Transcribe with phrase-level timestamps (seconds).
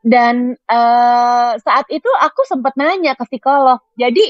[0.00, 3.80] dan uh, saat itu aku sempat nanya ke psikolog.
[4.00, 4.24] Jadi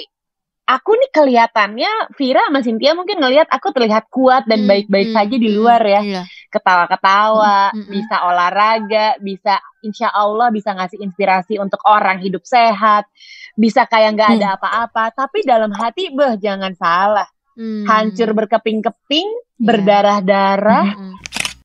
[0.70, 5.36] aku nih kelihatannya Vira sama Cynthia mungkin ngelihat aku terlihat kuat dan baik-baik hmm, saja
[5.38, 6.00] di hmm, luar ya.
[6.02, 6.22] Iya.
[6.50, 13.06] Ketawa-ketawa, hmm, hmm, bisa olahraga, bisa insya Allah bisa ngasih inspirasi untuk orang hidup sehat,
[13.54, 15.14] bisa kayak nggak ada apa-apa.
[15.14, 17.86] Tapi dalam hati, beh jangan salah, hmm.
[17.86, 19.66] hancur berkeping-keping, yeah.
[19.66, 20.86] berdarah-darah.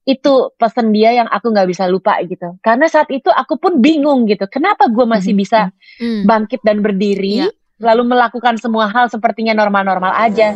[0.05, 3.81] Hmm itu pesan dia yang aku nggak bisa lupa gitu karena saat itu aku pun
[3.81, 5.41] bingung gitu kenapa gue masih mm-hmm.
[5.41, 6.23] bisa mm-hmm.
[6.29, 7.51] bangkit dan berdiri yeah.
[7.81, 10.53] lalu melakukan semua hal sepertinya normal-normal aja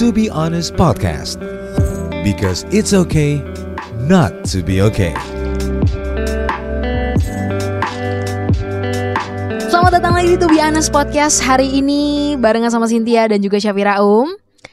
[0.00, 1.36] To be honest podcast
[2.24, 3.36] because it's okay
[4.08, 5.12] not to be okay
[9.68, 13.60] Selamat datang lagi di To Be Honest Podcast Hari ini barengan sama Cynthia dan juga
[13.60, 14.32] Syafira Um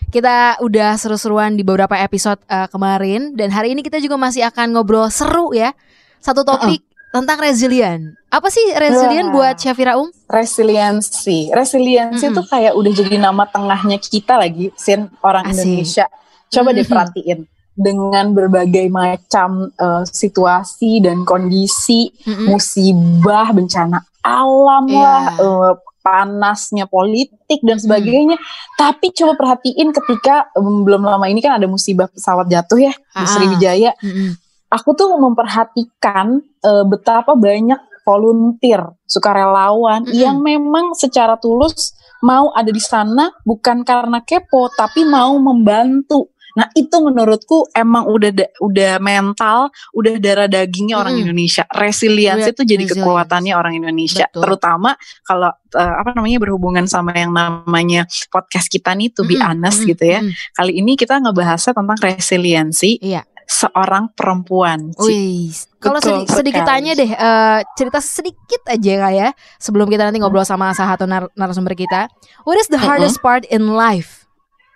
[0.09, 4.73] kita udah seru-seruan di beberapa episode uh, kemarin dan hari ini kita juga masih akan
[4.73, 5.71] ngobrol seru ya.
[6.19, 7.13] Satu topik uh -uh.
[7.21, 8.17] tentang resilient.
[8.33, 10.09] Apa sih resilient uh, buat Syafira Um?
[10.27, 11.53] Resiliensi.
[11.53, 12.51] Resiliensi itu mm -hmm.
[12.51, 15.63] kayak udah jadi nama tengahnya kita lagi, sin orang Asik.
[15.63, 16.05] Indonesia.
[16.49, 16.79] Coba mm -hmm.
[16.83, 17.39] diperhatiin
[17.79, 22.45] dengan berbagai macam uh, situasi dan kondisi, mm -hmm.
[22.51, 24.99] musibah, bencana alam yeah.
[24.99, 25.73] lah, uh,
[26.09, 28.33] panasnya politik dan sebagainya.
[28.33, 28.47] Hmm.
[28.73, 33.25] Tapi coba perhatiin ketika um, belum lama ini kan ada musibah pesawat jatuh ya di
[33.25, 33.29] ah.
[33.29, 33.91] Sriwijaya.
[34.01, 34.33] Hmm.
[34.73, 40.17] Aku tuh memperhatikan uh, betapa banyak volunteer, sukarelawan hmm.
[40.17, 41.93] yang memang secara tulus
[42.25, 48.31] mau ada di sana bukan karena kepo tapi mau membantu Nah itu menurutku emang udah
[48.33, 51.23] da, udah mental, udah darah dagingnya orang hmm.
[51.27, 51.63] Indonesia.
[51.69, 53.05] Resilience itu jadi Resilience.
[53.05, 54.25] kekuatannya orang Indonesia.
[54.29, 54.41] Betul.
[54.45, 54.89] Terutama
[55.25, 59.45] kalau uh, apa namanya berhubungan sama yang namanya podcast kita nih to be hmm.
[59.45, 59.89] honest hmm.
[59.93, 60.19] gitu ya.
[60.23, 60.31] Hmm.
[60.55, 63.01] Kali ini kita ngebahasnya tentang resiliensi.
[63.01, 64.93] Iya seorang perempuan.
[65.01, 65.49] Wih,
[65.81, 69.27] kalau sedi sedikit tanya deh, uh, cerita sedikit aja kak ya,
[69.57, 72.13] sebelum kita nanti ngobrol sama salah satu nar narasumber kita.
[72.45, 73.41] What is the hardest uh -huh.
[73.41, 74.18] part in life?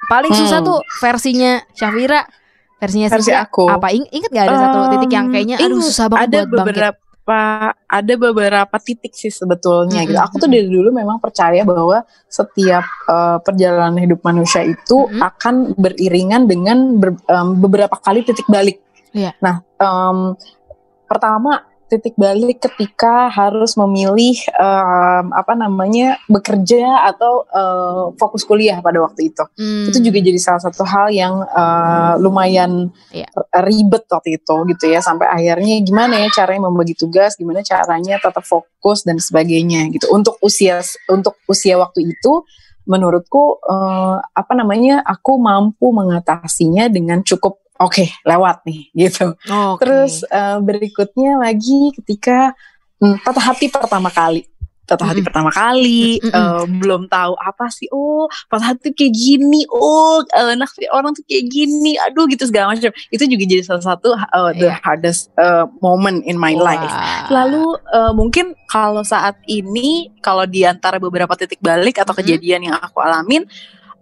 [0.09, 0.41] Paling hmm.
[0.43, 2.23] susah tuh versinya Syafira,
[2.83, 3.71] versinya Versi aku.
[3.71, 6.59] Apa ing inget gak ada um, satu titik yang kayaknya aduh susah banget ada buat
[6.67, 7.87] beberapa bangkit.
[7.87, 10.09] ada beberapa titik sih sebetulnya -hmm.
[10.11, 10.19] gitu.
[10.19, 15.23] Aku tuh dari dulu memang percaya bahwa setiap uh, perjalanan hidup manusia itu -hmm.
[15.23, 18.83] akan beriringan dengan ber, um, beberapa kali titik balik.
[19.15, 19.31] Yeah.
[19.39, 20.35] Nah, um,
[21.07, 28.99] pertama titik balik ketika harus memilih um, apa namanya bekerja atau uh, fokus kuliah pada
[29.03, 29.43] waktu itu.
[29.55, 29.89] Hmm.
[29.91, 33.29] Itu juga jadi salah satu hal yang uh, lumayan yeah.
[33.63, 38.43] ribet waktu itu gitu ya sampai akhirnya gimana ya caranya membagi tugas, gimana caranya tetap
[38.43, 40.09] fokus dan sebagainya gitu.
[40.11, 42.43] Untuk usia untuk usia waktu itu
[42.83, 49.33] menurutku uh, apa namanya aku mampu mengatasinya dengan cukup oke okay, lewat nih gitu.
[49.39, 49.79] Okay.
[49.81, 52.53] Terus uh, berikutnya lagi ketika
[53.01, 54.45] hmm, patah hati pertama kali
[54.83, 55.27] patah hati mm.
[55.27, 56.33] pertama kali mm -mm.
[56.35, 61.23] Uh, belum tahu apa sih oh patah hati kayak gini oh uh, naksir orang tuh
[61.23, 64.79] kayak gini aduh gitu segala macam itu juga jadi salah satu uh, the yeah.
[64.83, 66.67] hardest uh, moment in my wow.
[66.67, 66.93] life
[67.31, 67.63] lalu
[67.95, 72.27] uh, mungkin kalau saat ini kalau di antara beberapa titik balik atau mm -hmm.
[72.27, 73.47] kejadian yang aku alamin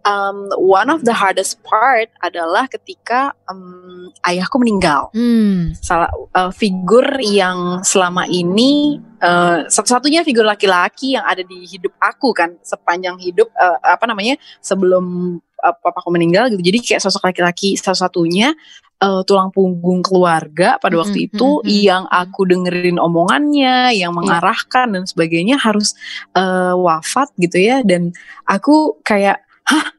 [0.06, 5.10] um, one of the hardest part adalah ketika um, ayahku meninggal.
[5.14, 5.74] Hmm.
[5.78, 12.34] Salah uh, figur yang selama ini uh, satu-satunya figur laki-laki yang ada di hidup aku
[12.34, 16.62] kan sepanjang hidup uh, apa namanya sebelum uh, papaku meninggal gitu.
[16.62, 18.54] Jadi kayak sosok laki-laki satu-satunya
[19.02, 21.82] uh, tulang punggung keluarga pada waktu mm -hmm, itu mm -hmm.
[21.82, 24.18] yang aku dengerin omongannya, yang iya.
[24.18, 24.94] mengarahkan yeah.
[25.02, 25.98] dan sebagainya harus
[26.38, 28.14] uh, wafat gitu ya dan
[28.46, 29.94] aku kayak hah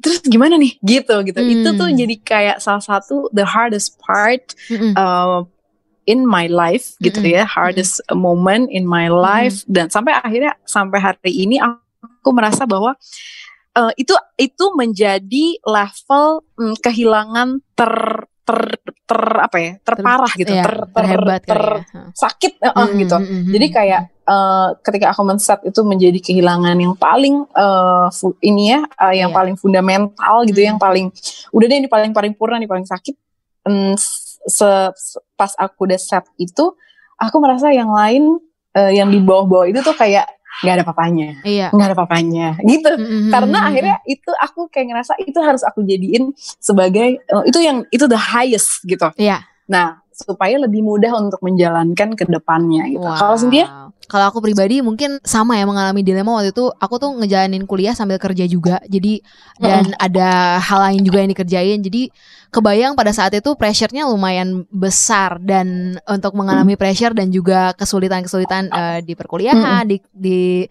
[0.00, 1.52] terus gimana nih gitu gitu hmm.
[1.60, 4.96] itu tuh jadi kayak salah satu the hardest part hmm.
[4.96, 5.44] uh,
[6.08, 7.36] in my life gitu hmm.
[7.36, 8.16] ya hardest hmm.
[8.16, 9.76] moment in my life hmm.
[9.76, 12.96] dan sampai akhirnya sampai hari ini aku merasa bahwa
[13.76, 18.60] uh, itu itu menjadi level um, kehilangan ter ter
[19.10, 22.02] ter apa ya terparah gitu iya, ter ter, terhebat ter, ya.
[22.14, 23.16] sakit uh, gitu
[23.50, 28.06] jadi kayak uh, ketika aku men-set itu menjadi kehilangan yang paling uh,
[28.38, 29.38] ini ya uh, yang yeah.
[29.42, 30.68] paling fundamental gitu mm.
[30.70, 31.10] yang paling
[31.50, 33.18] udah deh ini paling paripurna nih paling sakit
[33.66, 36.70] um, se, se, pas aku udah set itu
[37.18, 38.38] aku merasa yang lain
[38.78, 40.30] uh, yang di bawah-bawah itu tuh kayak
[40.60, 41.68] nggak ada papanya, iya.
[41.70, 42.90] nggak ada papanya, gitu.
[42.90, 43.30] Mm-hmm.
[43.32, 48.04] Karena akhirnya itu aku kayak ngerasa itu harus aku jadiin sebagai uh, itu yang itu
[48.10, 49.08] the highest gitu.
[49.16, 49.46] Iya.
[49.70, 53.00] Nah supaya lebih mudah untuk menjalankan ke depannya gitu.
[53.00, 53.16] Wow.
[53.16, 53.66] Kalau Cynthia?
[54.10, 58.18] Kalau aku pribadi mungkin sama ya mengalami dilema waktu itu aku tuh ngejalanin kuliah sambil
[58.18, 58.82] kerja juga.
[58.90, 59.22] Jadi
[59.62, 61.78] dan ada hal lain juga yang dikerjain.
[61.78, 62.10] Jadi
[62.50, 65.38] kebayang pada saat itu pressure-nya lumayan besar.
[65.38, 70.66] Dan untuk mengalami pressure dan juga kesulitan-kesulitan uh, di perkuliahan di di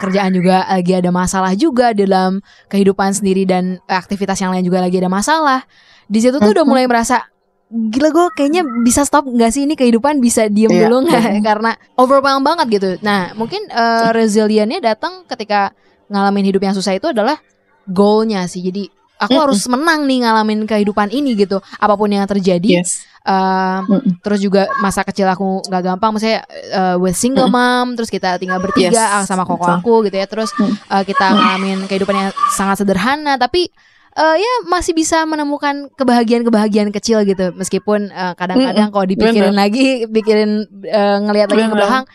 [0.00, 2.40] kerjaan juga lagi ada masalah juga dalam
[2.72, 5.60] kehidupan sendiri dan aktivitas yang lain juga lagi ada masalah.
[6.08, 7.28] Di situ tuh udah mulai merasa
[7.68, 10.88] gila gue kayaknya bisa stop nggak sih ini kehidupan bisa diem yeah.
[10.88, 15.76] dulu nggak karena overwhelmed banget gitu nah mungkin uh, resiliennya datang ketika
[16.08, 17.36] ngalamin hidup yang susah itu adalah
[17.84, 18.88] goalnya sih jadi
[19.20, 19.44] aku mm -mm.
[19.44, 23.04] harus menang nih ngalamin kehidupan ini gitu apa pun yang terjadi yes.
[23.28, 24.12] uh, mm -mm.
[24.24, 27.84] terus juga masa kecil aku nggak gampang misalnya uh, with single mm -mm.
[27.84, 29.28] mom terus kita tinggal bertiga yes.
[29.28, 30.56] sama koko aku gitu ya terus
[30.88, 33.68] uh, kita ngalamin kehidupan yang sangat sederhana tapi
[34.16, 37.52] uh, ya masih bisa menemukan kebahagiaan-kebahagiaan kecil gitu.
[37.52, 39.62] Meskipun uh, kadang-kadang kalau dipikirin Bener.
[39.68, 42.06] lagi pikirin uh, ngelihat lagi ke belakang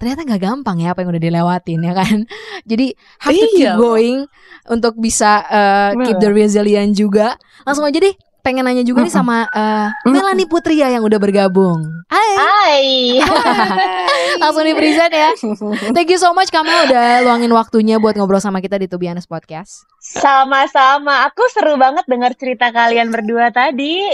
[0.00, 2.16] ternyata nggak gampang ya apa yang udah dilewatin ya kan?
[2.70, 2.86] Jadi
[3.20, 3.74] have to keep iya.
[3.76, 4.24] going
[4.70, 7.36] untuk bisa uh, keep the resilient juga.
[7.68, 11.84] Langsung aja deh pengen nanya juga nih sama uh, Melanie Putria yang udah bergabung.
[12.08, 12.30] Hai.
[12.36, 12.84] Hai.
[14.42, 15.30] Langsung di present ya.
[15.92, 19.84] Thank you so much kamu udah luangin waktunya buat ngobrol sama kita di Tubianes Podcast.
[20.00, 21.28] Sama-sama.
[21.28, 24.08] Aku seru banget dengar cerita kalian berdua tadi.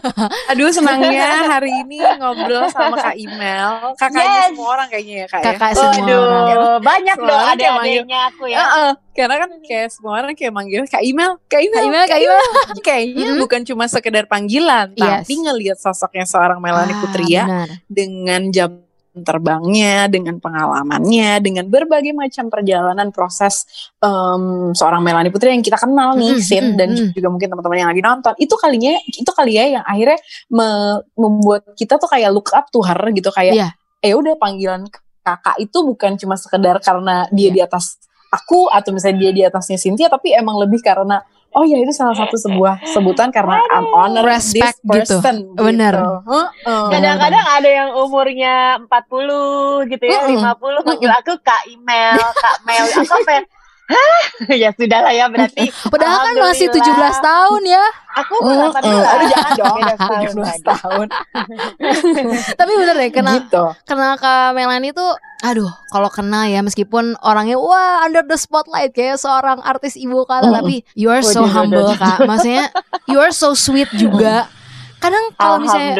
[0.50, 3.94] Aduh senangnya hari ini ngobrol sama Kak Imel.
[3.96, 4.48] Kakaknya yes.
[4.52, 5.44] semua orang kayaknya ya Kak ya?
[5.46, 5.76] Kakak ya?
[5.76, 6.80] semua Aduh, orang.
[6.82, 8.58] banyak semua dong ada adanya aku ya.
[8.58, 8.90] Uh -uh.
[9.12, 12.40] Karena kan kayak semua orang kayak manggil Kak Imel, Kak Imel, Kak Imel, Kak Imel.
[12.80, 13.42] Kayaknya mm -hmm.
[13.44, 15.28] bukan cuma sekedar panggilan, yes.
[15.28, 17.68] tapi ngelihat sosoknya seorang Melanie ah, Putria benar.
[17.86, 18.81] dengan jam
[19.12, 23.68] terbangnya, dengan pengalamannya, dengan berbagai macam perjalanan proses
[24.00, 27.78] um, seorang Melanie Putri yang kita kenal nih, mm, Sin, dan mm, juga mungkin teman-teman
[27.84, 28.32] yang lagi nonton.
[28.40, 30.18] Itu kalinya, itu kali ya yang akhirnya
[30.48, 30.68] me
[31.12, 33.72] membuat kita tuh kayak look up to her gitu, kayak yeah.
[34.00, 34.88] eh udah panggilan
[35.22, 37.54] kakak itu bukan cuma sekedar karena dia yeah.
[37.54, 38.00] di atas
[38.32, 41.20] aku atau misalnya dia di atasnya Cynthia, tapi emang lebih karena
[41.52, 45.20] Oh iya itu salah satu sebuah sebutan karena I'm honor Respect this gitu.
[45.20, 45.52] person.
[45.52, 45.60] Gitu.
[45.60, 45.94] Bener.
[46.64, 50.56] Kadang-kadang ada yang umurnya 40 gitu ya, uh -uh.
[50.56, 52.84] 50 manggil aku Kak Email, Kak Mel.
[52.88, 53.44] Aku apa
[53.92, 54.20] Hah?
[54.62, 55.68] ya sudah lah ya berarti.
[55.92, 56.80] Padahal kan masih 17
[57.20, 57.84] tahun ya.
[58.12, 59.78] Aku uh, uh, aduh jangan dong.
[60.36, 61.06] 17 tahun.
[62.60, 63.64] Tapi bener deh, kena gitu.
[63.84, 65.12] kenal Kak Melani tuh
[65.42, 70.46] aduh kalau kena ya meskipun orangnya wah under the spotlight kayak seorang artis ibu kota
[70.46, 70.54] mm.
[70.54, 72.70] tapi you are so humble kak maksudnya
[73.10, 74.46] you are so sweet juga
[75.02, 75.98] kadang kalau misalnya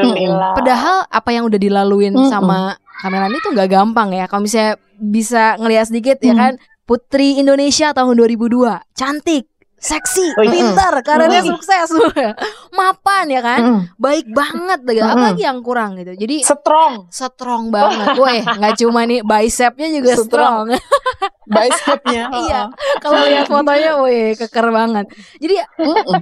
[0.54, 5.58] padahal apa yang udah dilaluin mm sama Kamelani itu nggak gampang ya kalau misalnya bisa
[5.58, 6.26] ngelihat sedikit mm.
[6.30, 9.51] ya kan Putri Indonesia tahun 2002 cantik
[9.82, 11.90] seksi, oh, pintar, karirnya sukses,
[12.78, 13.82] mapan ya kan, mm.
[13.98, 15.02] baik banget, gitu.
[15.02, 16.14] apalagi yang kurang gitu.
[16.14, 18.14] Jadi strong, strong banget.
[18.14, 20.66] Weh, nggak cuma nih bicepnya juga strong.
[21.54, 22.30] bicepnya.
[22.46, 22.60] iya,
[23.02, 25.06] kalau lihat fotonya, weh keker banget.
[25.42, 25.54] Jadi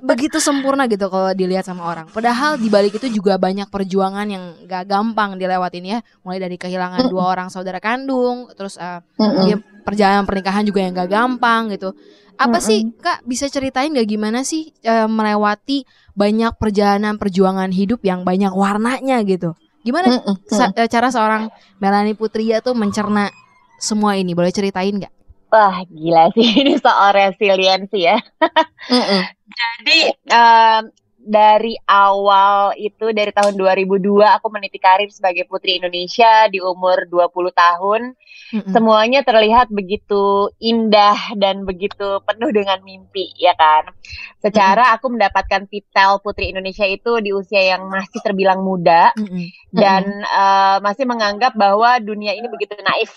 [0.08, 2.08] begitu sempurna gitu kalau dilihat sama orang.
[2.08, 5.98] Padahal di balik itu juga banyak perjuangan yang gak gampang dilewatin ya.
[6.24, 9.04] Mulai dari kehilangan dua orang saudara kandung, terus uh,
[9.44, 11.92] ya, perjalanan pernikahan juga yang gak gampang gitu
[12.40, 12.69] apa mm -hmm.
[12.72, 15.84] sih Kak bisa ceritain gak gimana sih e, melewati
[16.16, 19.52] banyak perjalanan perjuangan hidup yang banyak warnanya gitu.
[19.84, 20.88] Gimana mm -hmm.
[20.88, 23.28] cara seorang Melanie Putria tuh mencerna
[23.76, 24.32] semua ini?
[24.32, 25.12] Boleh ceritain gak?
[25.52, 28.16] Wah gila sih ini soal resiliensi ya.
[28.88, 29.22] mm -hmm.
[29.50, 29.98] Jadi
[30.32, 30.82] um,
[31.20, 34.00] dari awal itu dari tahun 2002
[34.40, 38.02] aku meniti karir sebagai putri Indonesia di umur 20 tahun.
[38.50, 38.72] Mm-hmm.
[38.72, 43.92] Semuanya terlihat begitu indah dan begitu penuh dengan mimpi ya kan.
[44.40, 44.97] Secara mm-hmm.
[44.97, 49.47] aku mendapatkan titel putri Indonesia itu di usia yang masih terbilang muda mm-hmm.
[49.76, 53.12] dan uh, masih menganggap bahwa dunia ini begitu naif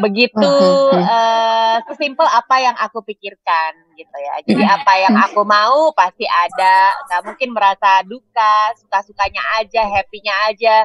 [0.00, 0.52] begitu
[0.94, 4.34] uh, sesimpel apa yang aku pikirkan gitu ya.
[4.46, 6.96] Jadi apa yang aku mau pasti ada.
[7.08, 10.76] Nggak mungkin merasa duka suka sukanya aja happynya aja.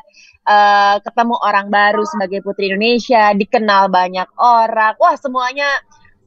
[0.48, 4.96] Uh, ketemu orang baru sebagai putri Indonesia dikenal banyak orang.
[5.00, 5.68] Wah semuanya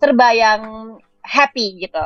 [0.01, 0.61] serba yang
[1.21, 2.05] happy gitu.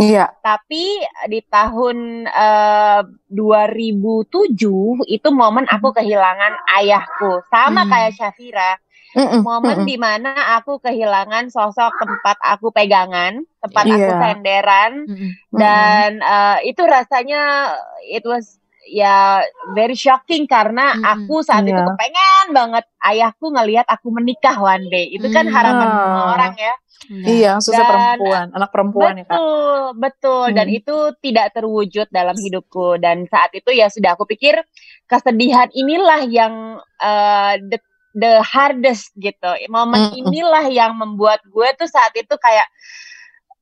[0.00, 0.32] Iya.
[0.40, 4.56] Tapi di tahun uh, 2007
[5.04, 7.44] itu momen aku kehilangan ayahku.
[7.52, 7.90] Sama hmm.
[7.92, 8.80] kayak Syafira
[9.12, 9.44] Mm-mm.
[9.44, 13.96] momen mm di mana aku kehilangan sosok tempat aku pegangan, tempat yeah.
[13.96, 17.74] aku senderan, mm dan uh, itu rasanya
[18.08, 18.56] it was
[18.88, 19.44] ya
[19.76, 21.76] very shocking karena mm aku saat yeah.
[21.76, 21.88] itu iya.
[21.92, 25.12] kepengen banget ayahku ngelihat aku menikah one day.
[25.12, 25.96] Itu kan harapan mm.
[26.00, 26.74] semua orang ya.
[27.10, 29.34] Iya, susah perempuan, anak perempuan betul, ya kak.
[29.34, 30.46] Betul, betul.
[30.46, 30.56] Hmm.
[30.56, 32.86] Dan itu tidak terwujud dalam hidupku.
[33.02, 34.62] Dan saat itu ya sudah aku pikir
[35.10, 37.82] kesedihan inilah yang uh, the
[38.16, 39.50] the hardest gitu.
[39.68, 42.68] Momen inilah yang membuat gue tuh saat itu kayak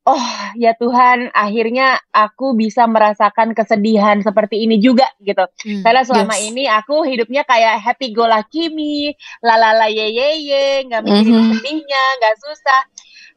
[0.09, 0.27] oh
[0.57, 6.45] ya Tuhan akhirnya aku bisa merasakan kesedihan seperti ini juga gitu hmm, karena selama yes.
[6.49, 9.13] ini aku hidupnya kayak happy go lucky me
[9.45, 11.53] lalala ye ye ye nggak mikirin mm -hmm.
[11.61, 12.81] sedihnya nggak susah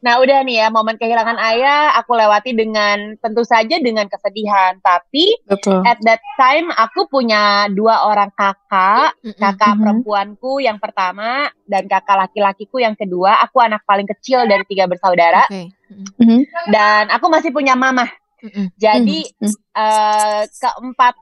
[0.04, 4.76] Nah udah nih ya momen kehilangan ayah aku lewati dengan tentu saja dengan kesedihan.
[4.84, 5.80] Tapi Betul.
[5.88, 9.80] at that time aku punya dua orang kakak, kakak mm -hmm.
[9.80, 13.40] perempuanku yang pertama dan kakak laki-lakiku yang kedua.
[13.48, 15.48] Aku anak paling kecil dari tiga bersaudara.
[15.48, 15.72] Okay.
[15.88, 16.40] Mm -hmm.
[16.68, 18.04] Dan aku masih punya mama.
[18.44, 18.66] Mm -hmm.
[18.76, 19.56] Jadi mm -hmm.
[19.72, 21.16] uh, keempat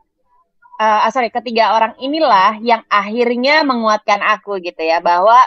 [0.83, 5.39] uh, sorry ketiga orang inilah yang akhirnya menguatkan aku gitu ya bahwa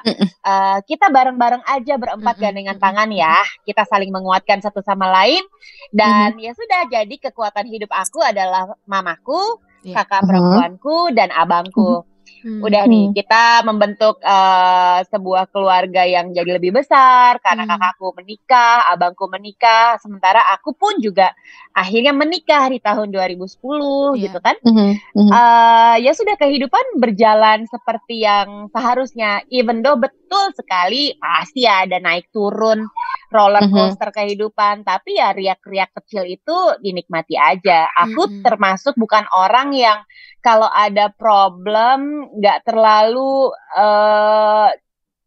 [0.47, 3.43] uh, kita bareng-bareng aja berempat gandengan tangan ya.
[3.67, 5.43] Kita saling menguatkan satu sama lain.
[5.91, 10.01] Dan ya sudah jadi kekuatan hidup aku adalah mamaku yeah.
[10.01, 12.07] kakak perempuanku dan abangku
[12.45, 12.61] Hmm.
[12.61, 17.71] Udah nih kita membentuk uh, sebuah keluarga yang jadi lebih besar karena hmm.
[17.73, 21.33] kakakku menikah, abangku menikah, sementara aku pun juga
[21.73, 24.11] akhirnya menikah di tahun 2010 yeah.
[24.29, 24.55] gitu kan.
[24.61, 24.93] Hmm.
[25.17, 25.29] Hmm.
[25.33, 32.29] Uh, ya sudah kehidupan berjalan seperti yang seharusnya, even though betul sekali pasti ada naik
[32.29, 32.85] turun
[33.33, 34.17] roller coaster hmm.
[34.21, 37.89] kehidupan, tapi ya riak-riak kecil itu dinikmati aja.
[38.05, 38.41] Aku hmm.
[38.45, 39.99] termasuk bukan orang yang
[40.45, 44.69] kalau ada problem nggak terlalu uh,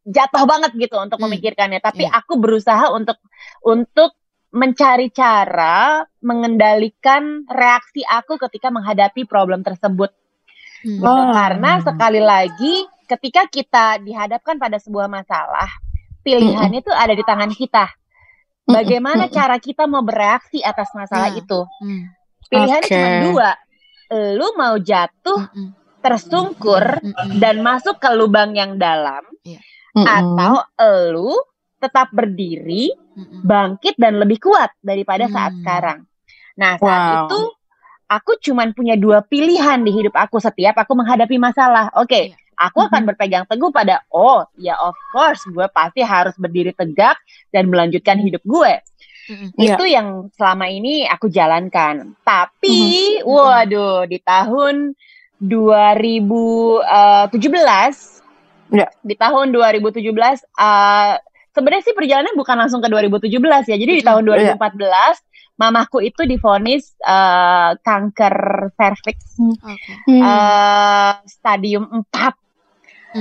[0.08, 1.26] jatuh banget gitu untuk hmm.
[1.28, 2.16] memikirkannya tapi yeah.
[2.16, 3.20] aku berusaha untuk
[3.60, 4.16] untuk
[4.48, 10.08] mencari cara mengendalikan reaksi aku ketika menghadapi problem tersebut
[10.86, 11.04] hmm.
[11.04, 11.04] gitu.
[11.04, 11.34] oh.
[11.36, 15.68] karena sekali lagi ketika kita dihadapkan pada sebuah masalah
[16.28, 17.88] pilihannya itu ada di tangan kita.
[18.68, 21.40] Bagaimana cara kita mau bereaksi atas masalah yeah.
[21.40, 21.60] itu?
[21.80, 22.02] Hmm.
[22.52, 22.92] pilihannya okay.
[22.92, 23.50] cuma dua.
[24.36, 25.48] Lu mau jatuh
[26.04, 26.84] tersungkur
[27.40, 30.04] dan masuk ke lubang yang dalam -mm.
[30.04, 30.64] atau
[31.12, 31.32] lu
[31.78, 32.92] tetap berdiri
[33.44, 36.08] bangkit dan lebih kuat daripada saat sekarang.
[36.58, 37.18] Nah saat wow.
[37.26, 37.40] itu
[38.08, 41.92] aku cuman punya dua pilihan di hidup aku setiap aku menghadapi masalah.
[41.98, 42.24] Oke okay,
[42.58, 47.16] aku akan berpegang teguh pada oh ya of course gue pasti harus berdiri tegak
[47.54, 48.82] dan melanjutkan hidup gue
[49.28, 49.60] Mm-hmm.
[49.60, 50.00] Itu yeah.
[50.00, 52.16] yang selama ini aku jalankan.
[52.24, 53.28] Tapi mm-hmm.
[53.28, 54.96] waduh di tahun
[55.38, 57.36] 2017
[58.74, 58.90] yeah.
[59.04, 60.02] di tahun 2017
[60.58, 61.14] uh,
[61.54, 63.36] sebenarnya sih perjalanan bukan langsung ke 2017
[63.68, 63.76] ya.
[63.76, 65.14] Jadi di tahun 2014 yeah.
[65.60, 68.36] mamaku itu difonis uh, kanker
[68.80, 70.20] cervix okay.
[70.24, 72.47] uh, stadium 4.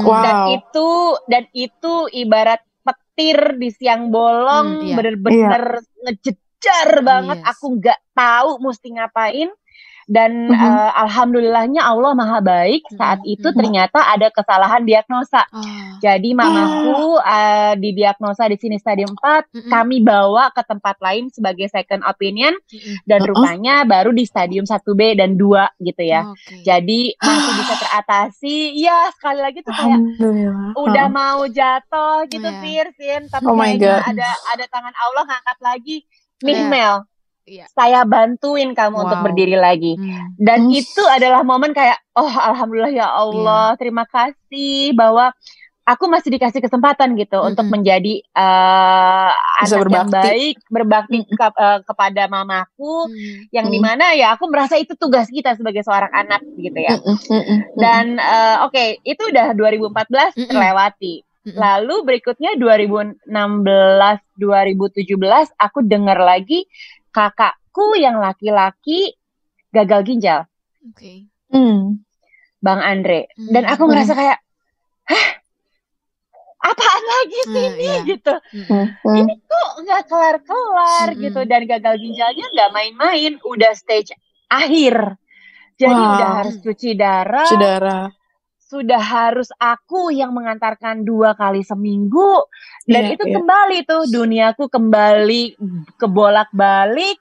[0.04, 0.24] Wow.
[0.24, 0.90] Dan itu
[1.28, 4.96] dan itu ibarat petir di siang bolong hmm, iya.
[4.96, 6.04] bener-bener iya.
[6.08, 7.48] ngejejar banget yes.
[7.50, 9.50] aku nggak tahu mesti ngapain
[10.08, 10.72] dan mm -hmm.
[10.72, 13.34] uh, alhamdulillahnya Allah maha baik saat mm -hmm.
[13.36, 15.44] itu ternyata ada kesalahan diagnosa.
[15.52, 15.64] Oh.
[16.00, 19.72] Jadi mamaku uh, didiagnosa di sini stadium 4, mm -hmm.
[19.72, 22.96] kami bawa ke tempat lain sebagai second opinion mm -hmm.
[23.04, 23.92] dan rupanya uh -uh.
[23.92, 26.24] baru di stadium 1B dan 2 gitu ya.
[26.32, 26.64] Okay.
[26.64, 28.58] Jadi masih bisa teratasi.
[28.80, 30.00] Ya, sekali lagi tuh kayak
[30.80, 32.64] udah mau jatuh gitu oh, yeah.
[32.64, 35.98] Firsin, tapi oh ada ada tangan Allah ngangkat lagi.
[36.46, 36.70] Nih yeah.
[36.72, 36.96] Mel,
[37.48, 37.66] Iya.
[37.72, 39.04] Saya bantuin kamu wow.
[39.08, 39.96] untuk berdiri lagi.
[39.96, 40.36] Hmm.
[40.36, 40.84] Dan Ush.
[40.84, 43.80] itu adalah momen kayak, oh alhamdulillah ya Allah, yeah.
[43.80, 45.32] terima kasih bahwa
[45.88, 47.56] aku masih dikasih kesempatan gitu -hmm.
[47.56, 49.32] untuk menjadi uh,
[49.64, 49.96] anak berbakti.
[49.96, 51.36] yang baik, berbakti -hmm.
[51.40, 53.48] ke, uh, kepada mamaku, -hmm.
[53.56, 57.00] yang di mana ya aku merasa itu tugas kita sebagai seorang anak gitu ya.
[57.00, 57.80] -hmm.
[57.80, 60.48] Dan uh, oke, okay, itu udah 2014 -hmm.
[60.52, 61.24] terlewati.
[61.56, 63.32] Lalu berikutnya 2016
[64.36, 65.08] 2017
[65.56, 66.68] aku dengar lagi
[67.18, 69.18] kakakku yang laki-laki
[69.74, 70.40] gagal ginjal.
[70.86, 70.94] Oke.
[70.94, 71.18] Okay.
[71.50, 72.06] Hmm.
[72.62, 73.26] Bang Andre.
[73.34, 73.58] Hmm.
[73.58, 74.38] Dan aku ngerasa kayak,
[75.10, 75.28] hah?
[76.58, 77.98] Apaan lagi sih hmm, ini iya.
[78.06, 78.34] gitu?
[78.68, 78.86] Hmm.
[79.24, 81.22] Ini kok nggak kelar-kelar hmm.
[81.22, 84.14] gitu dan gagal ginjalnya nggak main-main, udah stage
[84.50, 85.18] akhir.
[85.78, 86.14] Jadi wow.
[86.18, 87.46] udah harus cuci darah.
[87.46, 88.17] Cuci darah
[88.68, 92.44] sudah harus aku yang mengantarkan dua kali seminggu
[92.84, 93.36] dan yeah, itu yeah.
[93.40, 95.56] kembali tuh duniaku kembali
[95.96, 97.16] kebolak-balik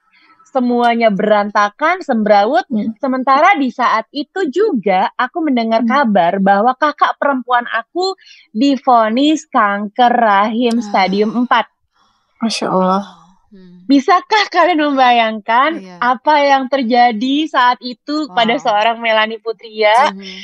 [0.50, 2.98] semuanya berantakan sembraut hmm.
[2.98, 5.90] sementara di saat itu juga aku mendengar hmm.
[5.90, 8.18] kabar bahwa kakak perempuan aku
[8.50, 13.06] difonis kanker rahim stadium 4 Masya Allah
[13.54, 13.86] hmm.
[13.86, 16.02] Bisakah kalian membayangkan yeah.
[16.02, 18.34] apa yang terjadi saat itu wow.
[18.34, 20.10] pada seorang Melani Putria?
[20.10, 20.42] Hmm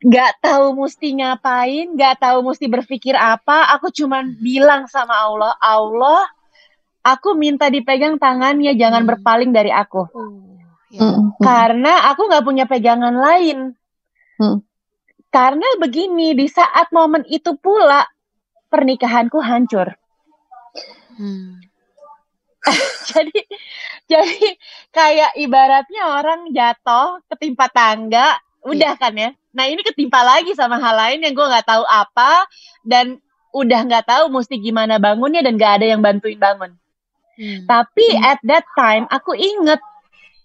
[0.00, 3.68] nggak tahu mesti ngapain, nggak tahu mesti berpikir apa.
[3.76, 6.24] Aku cuman bilang sama Allah, Allah,
[7.04, 9.10] aku minta dipegang tangannya, jangan hmm.
[9.12, 10.08] berpaling dari aku.
[10.90, 11.04] Ya.
[11.04, 11.44] Hmm, hmm.
[11.44, 13.76] Karena aku nggak punya pegangan lain.
[14.40, 14.64] Hmm.
[15.30, 18.02] Karena begini, di saat momen itu pula
[18.72, 19.94] pernikahanku hancur.
[21.20, 21.60] Hmm.
[23.12, 23.40] jadi
[24.04, 24.48] jadi
[24.92, 29.00] kayak ibaratnya orang jatuh ketimpa tangga, udah yeah.
[29.00, 29.30] kan ya.
[29.50, 32.46] Nah ini ketimpa lagi sama hal lain yang gue nggak tahu apa
[32.86, 33.18] dan
[33.50, 36.78] udah nggak tahu mesti gimana bangunnya dan gak ada yang bantuin bangun.
[37.34, 37.66] Hmm.
[37.66, 38.22] Tapi hmm.
[38.22, 39.80] at that time aku inget,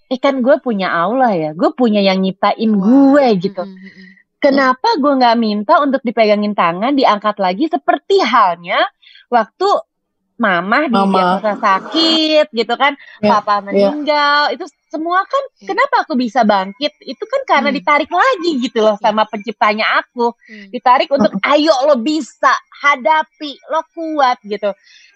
[0.09, 2.81] eh kan gue punya Allah ya, gue punya yang nyiptain wow.
[2.81, 3.63] gue gitu.
[3.63, 3.77] Hmm.
[3.77, 4.07] hmm, hmm.
[4.41, 8.77] Kenapa gue nggak minta untuk dipegangin tangan, diangkat lagi seperti halnya
[9.33, 9.65] waktu
[10.37, 11.41] mama, mama.
[11.41, 12.93] di sakit gitu kan,
[13.23, 13.39] yeah.
[13.39, 13.63] papa ya.
[13.65, 14.53] meninggal, yeah.
[14.53, 15.67] itu semua kan yeah.
[15.75, 16.95] kenapa aku bisa bangkit?
[17.03, 17.77] Itu kan karena hmm.
[17.83, 19.03] ditarik lagi gitu loh yeah.
[19.03, 20.31] sama penciptanya aku.
[20.47, 20.71] Hmm.
[20.71, 24.71] Ditarik untuk ayo lo bisa, hadapi, lo kuat gitu.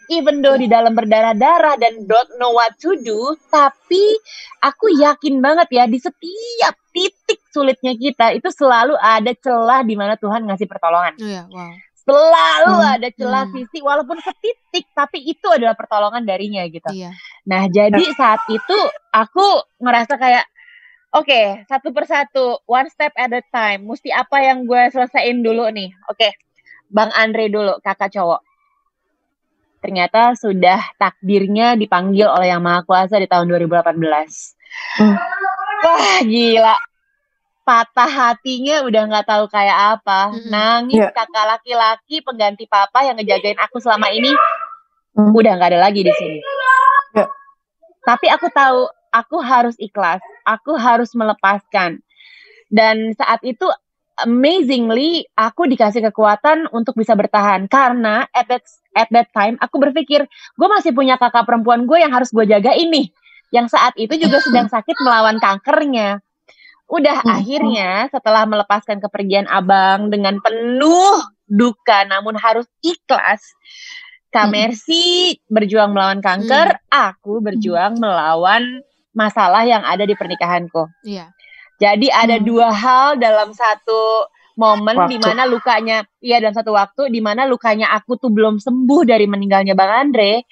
[0.10, 4.04] Even though di dalam berdarah-darah dan don't know what to do, tapi
[4.58, 10.18] aku yakin banget ya di setiap titik sulitnya kita itu selalu ada celah di mana
[10.18, 11.14] Tuhan ngasih pertolongan.
[11.14, 11.70] Oh yeah, wow
[12.10, 12.94] selalu hmm.
[12.98, 13.54] ada celah hmm.
[13.54, 16.90] sisi walaupun setitik tapi itu adalah pertolongan darinya gitu.
[16.90, 17.14] Iya.
[17.46, 18.78] Nah, jadi saat itu
[19.14, 19.46] aku
[19.78, 20.46] ngerasa kayak
[21.14, 23.86] oke, okay, satu persatu, one step at a time.
[23.86, 25.94] Mesti apa yang gue selesaiin dulu nih?
[26.10, 26.18] Oke.
[26.18, 26.32] Okay.
[26.90, 28.42] Bang Andre dulu, kakak cowok.
[29.80, 33.94] Ternyata sudah takdirnya dipanggil oleh Yang Maha Kuasa di tahun 2018.
[34.98, 35.16] Hmm.
[35.86, 36.89] Wah, gila
[37.70, 40.34] patah hatinya udah nggak tahu kayak apa.
[40.34, 40.50] Mm-hmm.
[40.50, 41.14] Nangis yeah.
[41.14, 44.34] kakak laki-laki pengganti papa yang ngejagain aku selama ini
[45.14, 45.30] mm.
[45.38, 46.42] udah nggak ada lagi di sini.
[47.14, 47.30] Yeah.
[48.02, 50.18] Tapi aku tahu aku harus ikhlas,
[50.50, 52.02] aku harus melepaskan.
[52.74, 53.70] Dan saat itu
[54.26, 58.66] amazingly aku dikasih kekuatan untuk bisa bertahan karena at that
[58.98, 62.76] at that time aku berpikir gue masih punya kakak perempuan gue yang harus gue jaga
[62.76, 63.16] ini
[63.56, 66.20] yang saat itu juga sedang sakit melawan kankernya
[66.90, 67.30] Udah hmm.
[67.30, 73.46] akhirnya setelah melepaskan kepergian abang dengan penuh duka namun harus ikhlas.
[74.30, 75.42] Kamersi hmm.
[75.50, 76.86] berjuang melawan kanker, hmm.
[76.90, 78.02] aku berjuang hmm.
[78.02, 78.64] melawan
[79.14, 80.86] masalah yang ada di pernikahanku.
[81.06, 81.34] Iya.
[81.82, 82.46] Jadi ada hmm.
[82.46, 87.90] dua hal dalam satu momen di mana lukanya, iya dalam satu waktu di mana lukanya
[87.96, 90.46] aku tuh belum sembuh dari meninggalnya Bang Andre.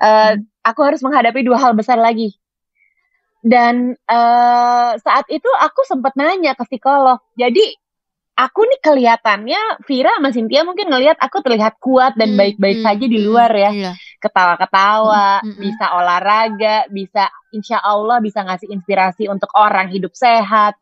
[0.00, 0.48] Uh, hmm.
[0.64, 2.32] Aku harus menghadapi dua hal besar lagi
[3.44, 7.20] dan uh, saat itu aku sempat nanya ke psikolog.
[7.36, 7.76] Jadi
[8.34, 12.86] aku nih kelihatannya Vira sama Cynthia mungkin ngelihat aku terlihat kuat dan hmm, baik-baik hmm,
[12.88, 13.70] saja di hmm, luar ya.
[13.70, 13.92] Iya.
[14.16, 20.74] Ketawa-ketawa, hmm, hmm, bisa olahraga, bisa insya Allah bisa ngasih inspirasi untuk orang hidup sehat,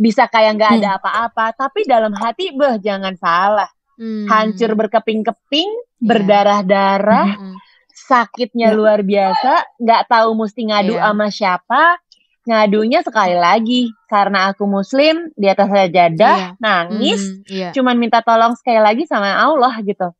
[0.00, 1.52] bisa kayak nggak ada apa-apa.
[1.52, 3.68] Tapi dalam hati, beh jangan salah,
[4.00, 4.24] hmm.
[4.26, 6.00] hancur berkeping-keping, yeah.
[6.00, 7.28] berdarah-darah.
[7.36, 7.56] Hmm,
[7.96, 8.76] sakitnya yeah.
[8.76, 11.04] luar biasa, nggak tahu mesti ngadu yeah.
[11.08, 11.82] sama siapa,
[12.46, 16.62] ngadunya sekali lagi karena aku muslim di atas sajadah iya.
[16.62, 17.74] nangis mm, iya.
[17.74, 20.14] cuman minta tolong sekali lagi sama Allah gitu.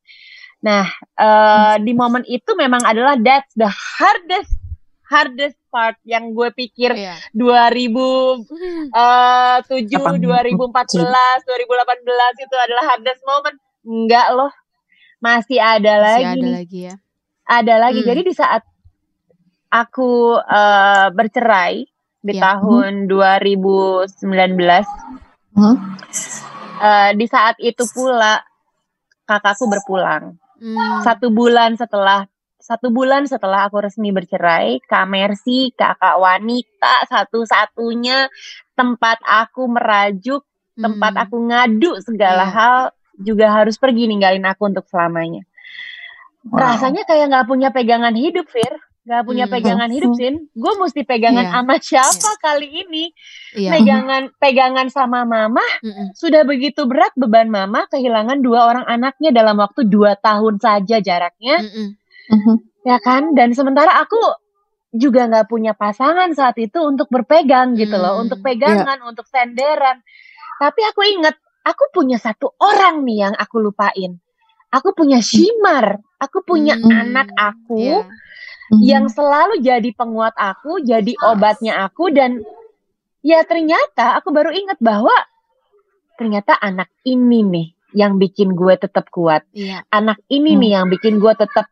[0.67, 4.59] Nah uh, di momen itu memang adalah that's the hardest
[5.07, 7.15] hardest part yang gue pikir iya.
[7.31, 13.55] 2007 2014 2018 itu adalah hardest moment.
[13.87, 14.51] Enggak loh.
[15.23, 16.95] Masih ada masih lagi ada lagi ya.
[17.47, 18.03] Ada lagi.
[18.03, 18.09] Hmm.
[18.11, 18.67] jadi di saat
[19.71, 21.87] aku uh, bercerai
[22.22, 22.59] di ya.
[22.59, 24.18] tahun hmm.
[24.18, 25.57] 2019.
[25.57, 25.76] Hmm?
[26.76, 28.44] Uh, di saat itu pula
[29.24, 30.37] kakakku berpulang.
[30.57, 31.00] Hmm.
[31.05, 38.26] Satu bulan setelah satu bulan setelah aku resmi bercerai, Kak Mercy, kakak wanita satu-satunya
[38.74, 40.42] tempat aku merajuk,
[40.74, 40.83] hmm.
[40.83, 42.52] tempat aku ngadu segala yeah.
[42.52, 42.79] hal
[43.22, 45.46] juga harus pergi ninggalin aku untuk selamanya.
[46.46, 46.59] Wow.
[46.59, 49.55] Rasanya kayak nggak punya pegangan hidup, Fir gak punya hmm.
[49.55, 51.55] pegangan hidup sih gue mesti pegangan yeah.
[51.55, 52.37] sama siapa yeah.
[52.42, 53.05] kali ini?
[53.55, 53.73] Yeah.
[53.79, 59.62] pegangan pegangan sama mama mm sudah begitu berat beban mama kehilangan dua orang anaknya dalam
[59.62, 61.62] waktu dua tahun saja jaraknya.
[61.62, 62.57] Mm -hmm.
[62.83, 63.31] ya kan?
[63.38, 64.19] Dan sementara aku
[64.90, 68.19] juga nggak punya pasangan saat itu untuk berpegang gitu loh.
[68.19, 69.11] Untuk pegangan yeah.
[69.11, 70.03] untuk senderan.
[70.59, 74.19] Tapi aku inget aku punya satu orang nih yang aku lupain.
[74.75, 76.01] Aku punya Shimar.
[76.19, 76.90] Aku punya mm.
[76.90, 78.03] anak aku.
[78.03, 78.09] Yeah
[78.72, 78.83] hmm.
[78.83, 82.42] yang selalu jadi penguat aku, jadi obatnya aku dan
[83.22, 85.14] ya ternyata aku baru ingat bahwa
[86.16, 89.44] ternyata anak ini nih yang bikin gue tetap kuat.
[89.57, 89.85] Iya.
[89.88, 90.61] Anak ini hmm.
[90.61, 91.68] nih yang bikin gue tetap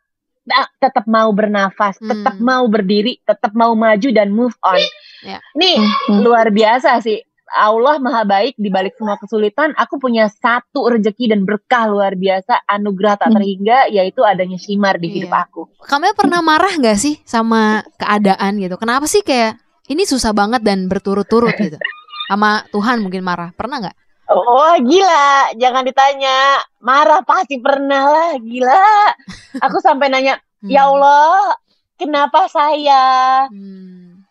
[0.76, 2.08] tetap mau bernafas, hmm.
[2.08, 4.80] tetap mau berdiri, tetap mau maju dan move on.
[5.24, 5.40] Yeah.
[5.56, 6.20] Nih hmm.
[6.20, 7.24] luar biasa sih.
[7.52, 9.76] Allah maha baik di balik semua kesulitan.
[9.76, 13.36] Aku punya satu rezeki dan berkah luar biasa, anugerah tak hmm.
[13.36, 15.44] terhingga, yaitu adanya Shimar di hidup iya.
[15.44, 15.62] aku.
[15.84, 18.80] Kamu pernah marah gak sih sama keadaan gitu?
[18.80, 19.60] Kenapa sih kayak
[19.92, 21.76] ini susah banget dan berturut-turut gitu?
[22.24, 23.96] Sama Tuhan mungkin marah, pernah nggak?
[24.32, 26.64] Oh gila, jangan ditanya.
[26.80, 29.12] Marah pasti pernah lah, gila.
[29.60, 30.72] Aku sampai nanya, hmm.
[30.72, 31.60] ya Allah,
[32.00, 33.44] kenapa saya?
[33.52, 34.24] Hmm.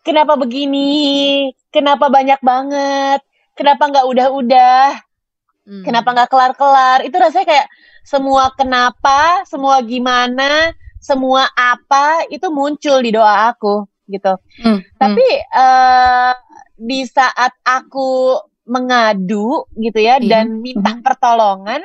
[0.00, 1.50] Kenapa begini?
[1.76, 3.20] Kenapa banyak banget?
[3.52, 4.96] Kenapa nggak udah-udah?
[5.68, 5.84] Hmm.
[5.84, 7.04] Kenapa nggak kelar-kelar?
[7.04, 7.68] Itu rasanya kayak
[8.00, 10.72] semua kenapa, semua gimana,
[11.04, 14.40] semua apa itu muncul di doa aku gitu.
[14.64, 14.80] Hmm.
[14.96, 16.32] Tapi uh,
[16.80, 20.26] di saat aku mengadu gitu ya hmm.
[20.26, 21.04] dan minta hmm.
[21.04, 21.80] pertolongan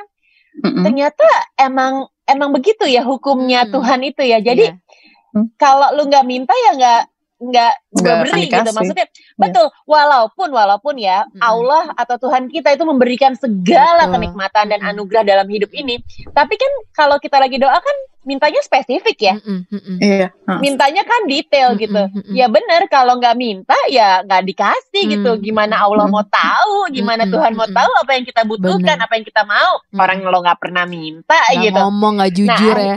[0.60, 0.82] hmm.
[0.82, 3.70] ternyata emang emang begitu ya hukumnya hmm.
[3.70, 5.38] Tuhan itu ya jadi yeah.
[5.38, 5.54] hmm.
[5.54, 7.02] kalau lu nggak minta ya nggak
[7.42, 9.34] nggak nggak beri gitu maksudnya yeah.
[9.34, 11.42] betul walaupun walaupun ya hmm.
[11.42, 14.14] Allah atau Tuhan kita itu memberikan segala betul.
[14.14, 15.98] kenikmatan dan anugerah dalam hidup ini
[16.30, 19.34] tapi kan kalau kita lagi doa kan mintanya spesifik ya.
[19.42, 20.26] Mm -mm, Iya.
[20.62, 22.02] Mintanya kan detail mm -mm, gitu.
[22.06, 22.34] Mm -mm.
[22.38, 25.14] Ya benar kalau nggak minta ya nggak dikasih mm -mm.
[25.18, 25.30] gitu.
[25.50, 26.22] Gimana Allah mm -mm.
[26.22, 27.34] mau tahu, gimana mm -mm.
[27.34, 29.06] Tuhan mau tahu apa yang kita butuhkan, bener.
[29.06, 29.72] apa yang kita mau.
[29.82, 30.02] Mm -mm.
[30.02, 31.78] Orang lo nggak pernah minta gak gitu.
[31.82, 32.96] ngomong nggak jujur nah, ya.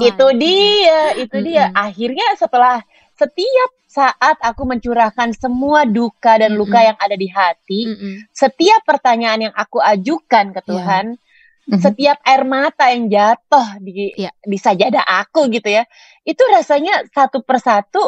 [0.00, 1.48] Itu dia, itu mm -mm.
[1.48, 1.64] dia.
[1.76, 2.80] Akhirnya setelah
[3.20, 6.88] setiap saat aku mencurahkan semua duka dan luka mm -mm.
[6.88, 8.14] yang ada di hati, mm -mm.
[8.32, 10.68] setiap pertanyaan yang aku ajukan ke iya.
[10.70, 11.28] Tuhan, yeah
[11.70, 14.34] hmm setiap air mata yang jatuh di yeah.
[14.42, 15.86] di sajadah aku gitu ya
[16.26, 18.02] itu rasanya satu persatu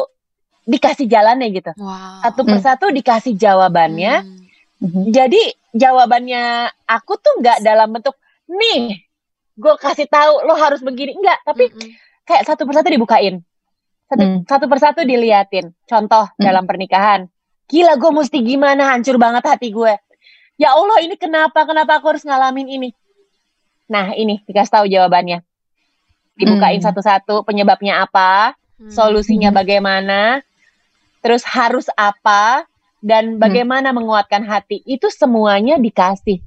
[0.67, 2.23] dikasih jalannya gitu wow.
[2.27, 2.95] satu persatu mm.
[2.99, 4.27] dikasih jawabannya
[4.83, 5.03] mm-hmm.
[5.15, 5.41] jadi
[5.79, 8.19] jawabannya aku tuh nggak dalam bentuk
[8.51, 8.99] nih
[9.55, 11.91] gue kasih tahu lo harus begini enggak tapi mm-hmm.
[12.27, 13.47] kayak satu persatu dibukain
[14.09, 14.39] satu, mm.
[14.49, 16.41] satu persatu diliatin contoh mm.
[16.41, 17.27] dalam pernikahan
[17.67, 19.93] gila gue mesti gimana hancur banget hati gue
[20.59, 22.89] ya Allah ini kenapa kenapa aku harus ngalamin ini
[23.93, 25.43] Nah, ini dikasih tahu jawabannya.
[26.33, 26.87] Dibukain hmm.
[26.89, 28.89] satu-satu penyebabnya apa, hmm.
[28.89, 29.59] solusinya hmm.
[29.59, 30.21] bagaimana,
[31.21, 32.65] terus harus apa
[33.03, 33.39] dan hmm.
[33.39, 33.97] bagaimana hmm.
[34.01, 34.81] menguatkan hati.
[34.87, 36.41] Itu semuanya dikasih.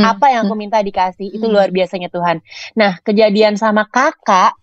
[0.00, 0.16] Hmm.
[0.16, 1.52] Apa yang aku minta dikasih, itu hmm.
[1.52, 2.40] luar biasanya Tuhan.
[2.72, 4.56] Nah, kejadian sama kakak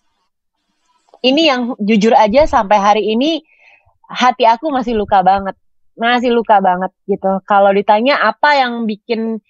[1.23, 3.43] ini yang jujur aja sampai hari ini
[4.09, 5.55] hati aku masih luka banget.
[5.99, 7.43] Masih luka banget gitu.
[7.43, 9.43] Kalau ditanya apa yang bikin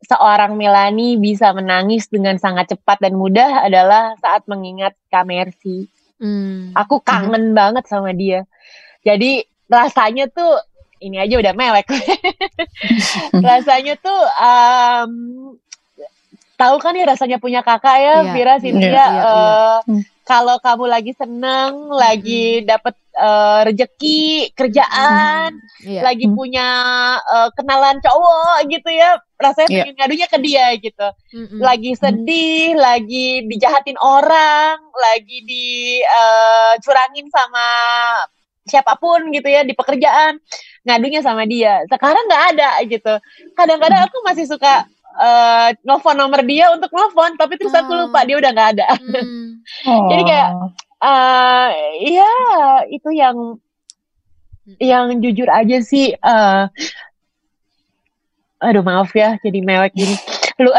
[0.00, 5.86] seorang Melani bisa menangis dengan sangat cepat dan mudah adalah saat mengingat Kamersi.
[6.16, 6.72] Hmm.
[6.72, 7.56] Aku kangen hmm.
[7.56, 8.48] banget sama dia.
[9.04, 10.56] Jadi rasanya tuh
[11.00, 11.88] ini aja udah melek.
[13.48, 15.12] rasanya tuh um,
[16.60, 18.32] tahu kan ya rasanya punya kakak ya, yeah.
[18.36, 18.92] Vira, Cynthia.
[18.92, 20.04] Yeah, yeah, uh, yeah.
[20.30, 21.98] Kalau kamu lagi seneng, hmm.
[21.98, 25.90] lagi dapet uh, rejeki kerjaan, hmm.
[25.90, 26.06] yeah.
[26.06, 26.38] lagi hmm.
[26.38, 26.68] punya
[27.18, 29.82] uh, kenalan cowok gitu ya, rasanya yeah.
[29.82, 31.08] pengen ngadunya ke dia gitu.
[31.34, 31.58] Mm-hmm.
[31.58, 32.78] Lagi sedih, mm-hmm.
[32.78, 37.66] lagi dijahatin orang, lagi dicurangin uh, sama
[38.70, 40.38] siapa pun gitu ya di pekerjaan,
[40.86, 41.82] ngadunya sama dia.
[41.90, 43.18] Sekarang nggak ada gitu.
[43.58, 44.86] Kadang-kadang aku masih suka
[45.20, 48.88] uh, nelfon nomor dia untuk nelfon, tapi terus aku lupa dia udah nggak ada.
[48.96, 49.60] Mm.
[50.10, 50.50] Jadi kayak
[51.04, 51.68] uh,
[52.00, 52.32] ya
[52.88, 53.36] itu yang
[54.78, 56.70] yang jujur aja sih uh,
[58.60, 60.14] aduh maaf ya jadi mewek gini
[60.60, 60.70] lu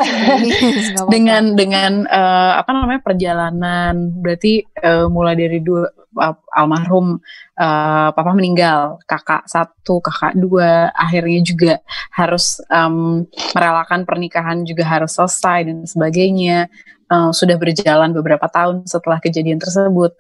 [1.14, 5.90] dengan dengan uh, apa namanya perjalanan berarti uh, mulai dari dua
[6.22, 7.18] uh, almarhum
[7.58, 11.74] uh, papa meninggal kakak satu kakak dua akhirnya juga
[12.14, 13.26] harus um,
[13.58, 16.70] merelakan pernikahan juga harus selesai dan sebagainya.
[17.12, 20.16] Uh, sudah berjalan beberapa tahun setelah kejadian tersebut.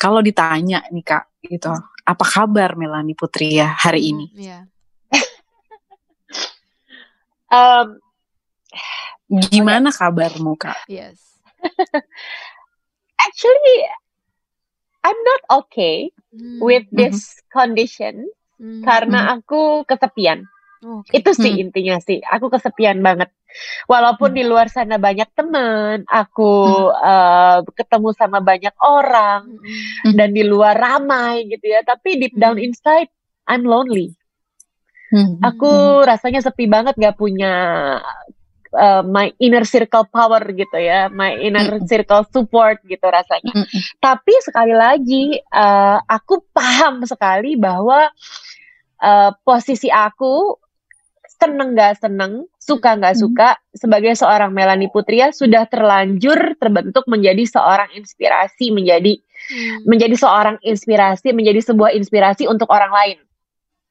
[0.00, 1.68] Kalau ditanya nih kak gitu
[2.06, 4.26] apa kabar Melani Putri ya hari ini?
[4.40, 4.64] Yeah
[7.46, 8.02] Um,
[9.26, 9.98] Gimana okay.
[9.98, 10.78] kabarmu kak?
[10.86, 11.18] Yes.
[13.26, 13.78] Actually,
[15.02, 16.62] I'm not okay hmm.
[16.62, 16.98] with mm-hmm.
[16.98, 17.42] this hmm.
[17.50, 18.14] condition
[18.58, 18.82] hmm.
[18.86, 19.32] karena hmm.
[19.40, 20.46] aku kesepian.
[20.86, 21.18] Okay.
[21.18, 21.62] Itu sih hmm.
[21.66, 22.22] intinya sih.
[22.22, 23.32] Aku kesepian banget.
[23.88, 24.38] Walaupun hmm.
[24.38, 26.52] di luar sana banyak teman, aku
[26.92, 27.00] hmm.
[27.00, 30.14] uh, ketemu sama banyak orang hmm.
[30.14, 31.82] dan di luar ramai gitu ya.
[31.82, 32.66] Tapi deep down hmm.
[32.70, 33.10] inside,
[33.48, 34.14] I'm lonely.
[35.10, 35.38] Hmm.
[35.38, 37.54] Aku rasanya sepi banget gak punya
[38.76, 43.66] uh, my inner circle power gitu ya, my inner circle support gitu rasanya.
[43.98, 48.12] Tapi sekali lagi uh, aku paham sekali bahwa
[49.00, 50.60] uh, posisi aku
[51.36, 57.92] seneng gak seneng, suka gak suka, sebagai seorang Melani Putria sudah terlanjur terbentuk menjadi seorang
[57.92, 59.84] inspirasi, menjadi hmm.
[59.84, 63.18] menjadi seorang inspirasi, menjadi sebuah inspirasi untuk orang lain.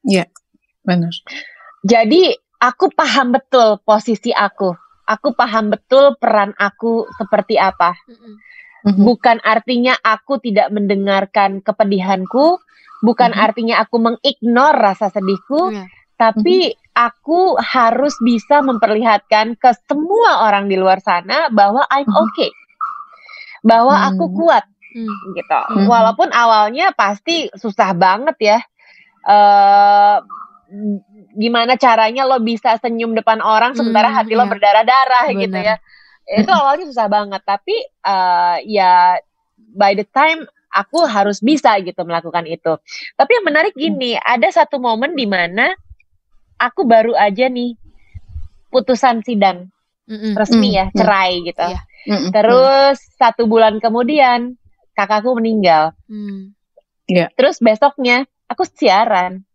[0.06, 0.26] Iya.
[0.26, 0.28] Yeah.
[0.86, 1.14] Benar.
[1.86, 4.72] Jadi aku paham betul posisi aku.
[5.06, 7.94] Aku paham betul peran aku seperti apa.
[8.10, 9.02] Mm-hmm.
[9.06, 12.58] Bukan artinya aku tidak mendengarkan kepedihanku,
[13.06, 13.46] bukan mm-hmm.
[13.46, 15.86] artinya aku mengignore rasa sedihku, yeah.
[16.18, 16.90] tapi mm-hmm.
[17.06, 22.18] aku harus bisa memperlihatkan ke semua orang di luar sana bahwa I'm Mhm.
[22.26, 22.50] okay.
[23.66, 24.14] Bahwa Hmm.
[24.14, 24.64] aku kuat
[24.94, 25.34] Hmm.
[25.34, 25.60] gitu.
[25.90, 28.58] Walaupun awalnya pasti susah banget ya.
[29.26, 30.18] Eh
[31.36, 34.50] gimana caranya lo bisa senyum depan orang sementara Hmm, hati lo iya.
[34.50, 35.76] berdarah-darah gitu Benar.
[35.76, 35.76] ya.
[36.26, 39.20] Itu awalnya susah banget, tapi eh, ya
[39.76, 42.80] by the time aku harus bisa gitu melakukan itu.
[43.14, 45.70] Tapi yang menarik gini, ada satu momen di mana
[46.56, 47.76] aku baru aja nih
[48.72, 49.68] putusan sidang
[50.08, 50.34] Mm-mm.
[50.34, 50.96] resmi Hmm, ya, hmm.
[50.96, 51.66] cerai gitu.
[51.68, 51.80] Iya.
[52.06, 52.30] Mm-mm.
[52.34, 54.56] Terus satu bulan kemudian
[54.96, 55.92] kakakku meninggal.
[56.08, 56.56] Hmm.
[57.06, 59.46] Terus besoknya aku siaran.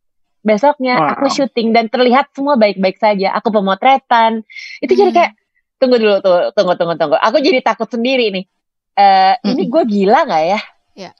[0.41, 1.09] Besoknya Wow.
[1.17, 3.29] aku syuting dan terlihat semua baik-baik saja.
[3.37, 4.41] Aku pemotretan.
[4.81, 5.17] Itu jadi Hmm.
[5.21, 5.31] kayak
[5.77, 7.17] tunggu dulu tuh, tunggu tunggu tunggu.
[7.17, 8.45] Aku jadi takut sendiri nih.
[8.91, 10.59] Eh ini gue gila nggak ya?
[10.97, 11.11] Ya.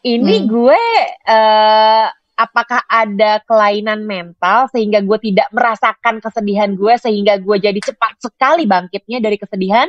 [0.00, 0.48] Ini Hmm.
[0.48, 0.82] gue
[1.28, 8.18] eh apakah ada kelainan mental sehingga gue tidak merasakan kesedihan gue sehingga gue jadi cepat
[8.18, 9.86] sekali bangkitnya dari kesedihan?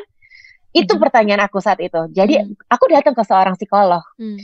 [0.75, 1.01] Itu Hmm.
[1.01, 2.11] pertanyaan aku saat itu.
[2.11, 2.51] Jadi Hmm.
[2.67, 4.35] aku datang ke seorang psikolog Hmm.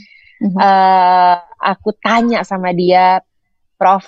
[0.42, 3.22] Eh aku tanya sama dia,
[3.78, 4.02] Prof,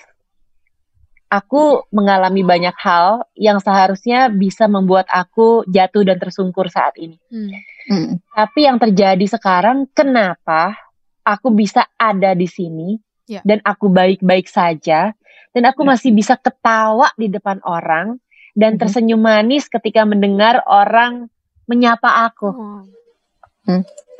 [1.35, 7.19] aku mengalami banyak hal yang seharusnya bisa membuat aku jatuh dan tersungkur saat ini.
[7.27, 7.51] Hmm.
[7.91, 8.15] Mm-mm.
[8.31, 10.79] Tapi yang terjadi sekarang, kenapa
[11.27, 12.95] aku bisa ada di sini
[13.25, 13.41] Ya.
[13.41, 15.17] dan aku baik-baik saja
[15.57, 15.97] dan aku Ya.
[15.97, 18.21] masih bisa ketawa di depan orang
[18.53, 18.81] dan Mhm.
[18.85, 21.33] tersenyum manis ketika mendengar orang
[21.65, 22.49] menyapa aku.
[22.53, 22.85] Oh.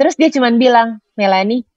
[0.01, 1.69] Terus dia cuman bilang, Melanie,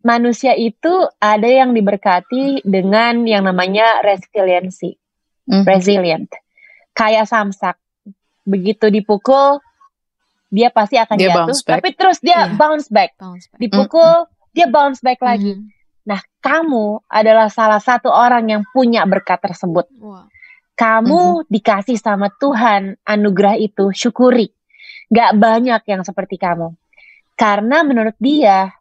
[0.00, 4.96] manusia itu ada yang diberkati dengan yang namanya resiliency,
[5.48, 5.64] Mhm.
[5.64, 6.30] resilient.
[6.96, 7.76] Kayak samsak.
[8.44, 9.60] Begitu dipukul,
[10.50, 12.56] dia pasti akan Dia jatuh, tapi terus dia Iya.
[12.56, 13.14] bounce back.
[13.20, 13.60] Bounce back.
[13.60, 15.54] Dipukul, dia bounce back lagi.
[15.54, 15.64] Mhm.
[16.10, 19.86] Nah, kamu adalah salah satu orang yang punya berkat tersebut.
[20.00, 20.26] Wah.
[20.74, 24.48] Kamu dikasih sama Tuhan anugerah itu, syukuri.
[25.12, 26.72] Gak banyak yang seperti kamu.
[27.36, 28.72] Karena menurut dia,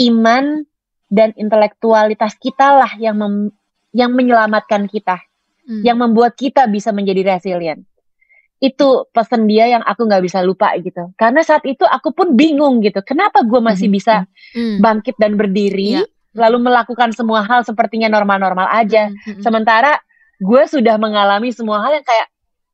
[0.00, 0.64] iman
[1.10, 3.52] dan intelektualitas kita lah yang mem-
[3.90, 5.18] yang menyelamatkan kita,
[5.66, 5.82] Hmm.
[5.82, 7.82] yang membuat kita bisa menjadi resilient.
[8.58, 11.10] Itu pesan dia yang aku nggak bisa lupa gitu.
[11.16, 13.00] Karena saat itu aku pun bingung gitu.
[13.02, 13.94] Kenapa gue masih Mhm.
[13.94, 14.14] bisa
[14.52, 14.78] Hmm.
[14.78, 16.06] bangkit dan berdiri, Iya.
[16.36, 19.10] lalu melakukan semua hal sepertinya normal-normal aja.
[19.10, 19.42] Hmm, hmm, hmm.
[19.42, 19.98] Sementara
[20.38, 22.28] gue sudah mengalami semua hal yang kayak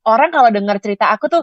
[0.05, 1.43] orang kalau dengar cerita aku tuh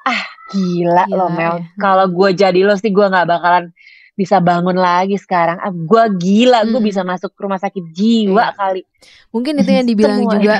[0.00, 1.54] ah gila, Gila, lo Mel.
[1.58, 1.66] ya.
[1.76, 3.74] Kalau gue jadi lo sih gue nggak bakalan
[4.20, 5.56] bisa bangun lagi sekarang.
[5.56, 6.86] Ah, gue gila, gue Mm.
[6.86, 8.54] bisa masuk rumah sakit jiwa Iya.
[8.54, 8.82] kali.
[9.32, 10.56] Mungkin itu yang dibilang Semua juga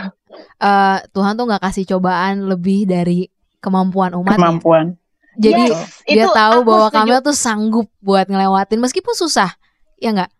[0.57, 4.33] eh, Tuhan tuh nggak kasih cobaan lebih dari kemampuan umat.
[4.33, 4.39] ya.
[4.41, 4.87] Kemampuan.
[5.37, 6.97] Jadi Yes, dia itu tahu bahwa setuju.
[6.97, 9.53] Kamel tuh sanggup buat ngelewatin meskipun susah.
[9.97, 10.31] Ya nggak?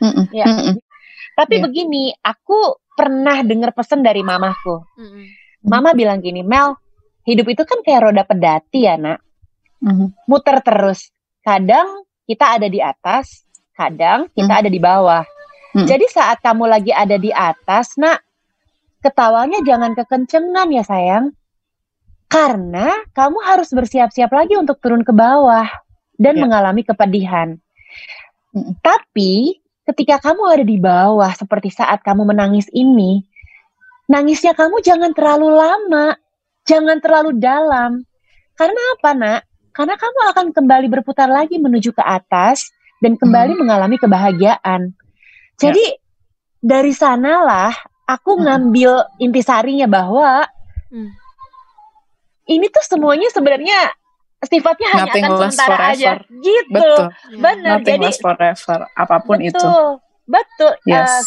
[0.00, 0.24] Mm-mm.
[0.30, 0.44] Ya.
[0.46, 0.76] Mm-mm.
[1.32, 1.62] Tapi Iya.
[1.64, 2.58] begini, aku
[2.92, 4.84] pernah dengar pesan dari mamaku.
[4.94, 5.24] Hmm.
[5.62, 6.76] Mama bilang gini, Mel,
[7.22, 9.20] hidup itu kan kayak roda pedati ya nak.
[9.80, 10.12] Mhm.
[10.24, 11.08] muter terus.
[11.40, 13.42] Kadang kita ada di atas,
[13.74, 14.60] kadang kita Hmm.
[14.62, 15.26] ada di bawah.
[15.74, 15.86] Hmm.
[15.90, 18.22] Jadi saat kamu lagi ada di atas, nak,
[19.02, 21.34] ketawanya jangan kekencengan ya sayang.
[22.30, 25.66] Karena kamu harus bersiap-siap lagi untuk turun ke bawah
[26.14, 26.42] dan Ya.
[26.46, 27.58] mengalami kepedihan.
[28.54, 28.78] Hmm.
[28.78, 29.58] Tapi
[29.90, 33.26] ketika kamu ada di bawah seperti saat kamu menangis ini,
[34.06, 36.14] nangisnya kamu jangan terlalu lama,
[36.62, 38.06] jangan terlalu dalam.
[38.54, 39.42] Karena apa, Nak?
[39.70, 44.92] Karena kamu akan kembali berputar lagi menuju ke atas dan kembali mengalami kebahagiaan.
[45.56, 45.84] Jadi
[46.58, 47.72] dari sanalah
[48.04, 48.44] aku Hmm.
[48.44, 50.44] ngambil intisarinya bahwa
[50.90, 51.10] Hmm.
[52.46, 53.94] ini tuh semuanya sebenarnya
[54.42, 56.10] sifatnya hanya Nothing akan lasts sementara aja.
[56.18, 56.40] forever.
[56.40, 56.72] Gitu.
[56.72, 57.06] Betul.
[57.38, 57.70] Benar.
[57.78, 58.78] Nothing Jadi lasts forever.
[58.92, 59.54] Apa pun itu.
[59.54, 59.84] betul.
[60.26, 60.72] Betul.
[60.84, 61.26] Eh, Yes.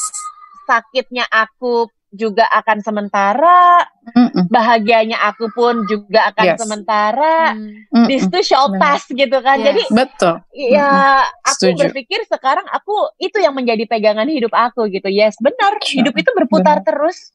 [0.63, 3.81] sakitnya aku juga akan sementara,
[4.13, 4.45] Mm-mm.
[4.53, 6.59] bahagianya aku pun juga akan Yes.
[6.61, 7.57] sementara.
[7.57, 7.89] Hmm.
[7.89, 8.05] Mm-mm.
[8.05, 8.79] This too shall Benar.
[8.79, 9.57] pass gitu kan.
[9.57, 9.65] Yes.
[9.73, 10.35] Jadi Betul.
[10.53, 10.93] ya
[11.41, 11.81] aku Setuju.
[11.89, 15.09] berpikir sekarang aku itu yang menjadi pegangan hidup aku gitu.
[15.09, 15.81] Yes, benar.
[15.81, 16.05] Sure.
[16.05, 17.33] Hidup itu berputar terus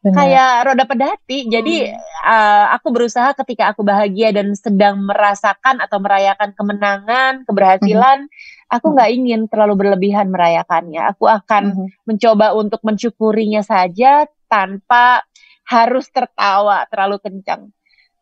[0.00, 0.16] Benar.
[0.16, 1.38] kayak roda pedati.
[1.48, 1.88] Jadi
[2.24, 8.28] uh, aku berusaha ketika aku bahagia dan sedang merasakan atau merayakan kemenangan, keberhasilan,
[8.68, 11.02] aku nggak ingin terlalu berlebihan merayakannya.
[11.14, 11.86] Aku akan Mhm.
[12.08, 15.24] mencoba untuk mensyukurinya saja tanpa
[15.64, 17.72] harus tertawa terlalu kencang.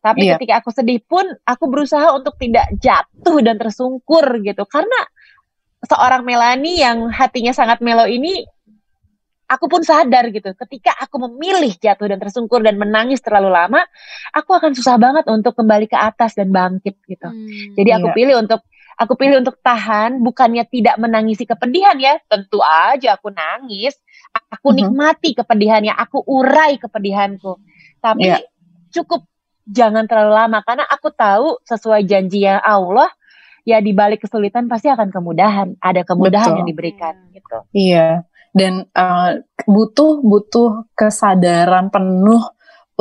[0.03, 0.35] Tapi Iya.
[0.39, 4.67] ketika aku sedih pun aku berusaha untuk tidak jatuh dan tersungkur gitu.
[4.67, 5.01] Karena
[5.83, 8.43] seorang Melani yang hatinya sangat melo ini
[9.47, 10.57] aku pun sadar gitu.
[10.57, 13.85] Ketika aku memilih jatuh dan tersungkur dan menangis terlalu lama,
[14.33, 17.29] aku akan susah banget untuk kembali ke atas dan bangkit gitu.
[17.29, 17.77] Hmm.
[17.77, 18.17] Jadi aku Iya.
[18.17, 18.65] pilih untuk
[19.03, 22.23] aku pilih untuk tahan, bukannya tidak menangisi kepedihan ya.
[22.31, 23.99] Tentu aja aku nangis.
[24.31, 24.79] Aku mm -hmm.
[24.79, 27.59] nikmati kepedihannya, aku urai kepedihanku.
[27.99, 28.41] Tapi yeah.
[28.95, 29.27] cukup
[29.67, 33.11] jangan terlalu lama karena aku tahu sesuai janji yang Allah
[33.63, 36.59] ya di balik kesulitan pasti akan kemudahan, ada kemudahan Betul.
[36.63, 37.57] yang diberikan gitu.
[37.75, 38.27] Iya.
[38.53, 42.43] Dan uh, butuh butuh kesadaran penuh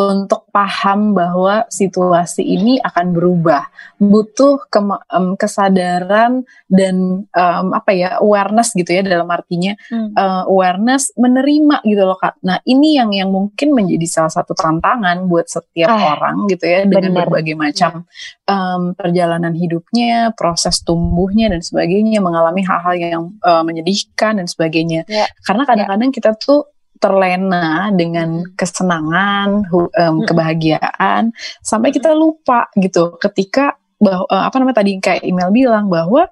[0.10, 3.70] untuk paham bahwa situasi ini akan berubah.
[4.02, 10.18] Butuh ke, um, kesadaran dan um, apa ya awareness gitu ya dalam artinya hmm.
[10.18, 12.42] uh, awareness menerima gitu loh kak.
[12.42, 16.88] Nah ini yang yang mungkin menjadi salah satu tantangan buat setiap ah, orang gitu ya
[16.90, 17.20] dengan bener.
[17.28, 18.10] berbagai macam
[18.50, 25.06] um, perjalanan hidupnya, proses tumbuhnya dan sebagainya, mengalami hal-hal yang uh, menyedihkan dan sebagainya.
[25.06, 25.30] Ya.
[25.46, 26.16] Karena kadang-kadang ya.
[26.16, 26.66] kita tuh
[27.02, 28.54] terlena dengan hmm.
[28.54, 31.34] kesenangan, um, kebahagiaan,
[31.66, 36.30] sampai kita lupa gitu ketika bahwa uh, apa namanya tadi kayak email bilang bahwa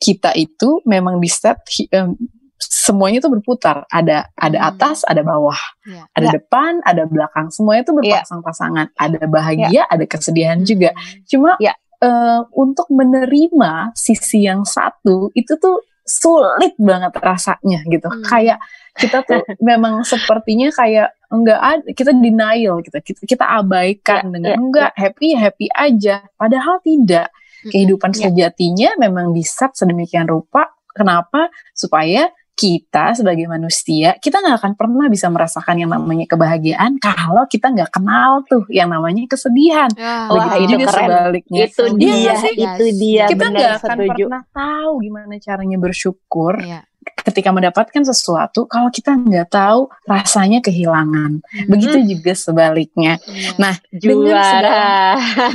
[0.00, 1.60] kita itu memang di set
[1.92, 2.16] um,
[2.58, 4.68] semuanya itu berputar, ada ada hmm.
[4.74, 6.08] atas, ada bawah, yeah.
[6.16, 6.34] ada yeah.
[6.34, 8.24] depan, ada belakang, semuanya itu iya.
[8.24, 9.86] berpasang-pasangan, ada bahagia, yeah.
[9.86, 10.90] ada kesedihan juga.
[11.30, 11.76] Cuma yeah.
[12.02, 18.08] uh, untuk menerima sisi yang satu itu tuh sulit banget rasanya gitu.
[18.08, 18.24] Hmm.
[18.24, 18.58] Kayak
[18.96, 22.96] kita tuh memang sepertinya kayak enggak ada kita denial gitu.
[22.98, 25.00] Kita kita abaikan yeah, dengan yeah, enggak yeah.
[25.04, 26.16] happy happy aja.
[26.34, 27.28] Padahal tidak.
[27.62, 27.70] Hmm.
[27.74, 28.20] Kehidupan yeah.
[28.24, 30.72] sejatinya memang bisa sedemikian rupa.
[30.96, 31.52] Kenapa?
[31.76, 37.70] Supaya kita sebagai manusia kita nggak akan pernah bisa merasakan yang namanya kebahagiaan kalau kita
[37.70, 39.86] nggak kenal tuh yang namanya kesedihan.
[39.94, 41.06] Ya, Begitu juga keren.
[41.06, 41.60] sebaliknya.
[41.70, 42.34] Itu dia, ya,
[42.74, 43.24] itu dia.
[43.30, 46.58] Kita nggak akan pernah tahu gimana caranya bersyukur.
[46.66, 46.82] Ya
[47.14, 51.40] ketika mendapatkan sesuatu kalau kita nggak tahu rasanya kehilangan.
[51.40, 51.68] Hmm.
[51.68, 53.20] Begitu juga sebaliknya.
[53.22, 53.56] Hmm.
[53.60, 54.18] Nah, Juara.
[54.18, 54.86] dengan segala,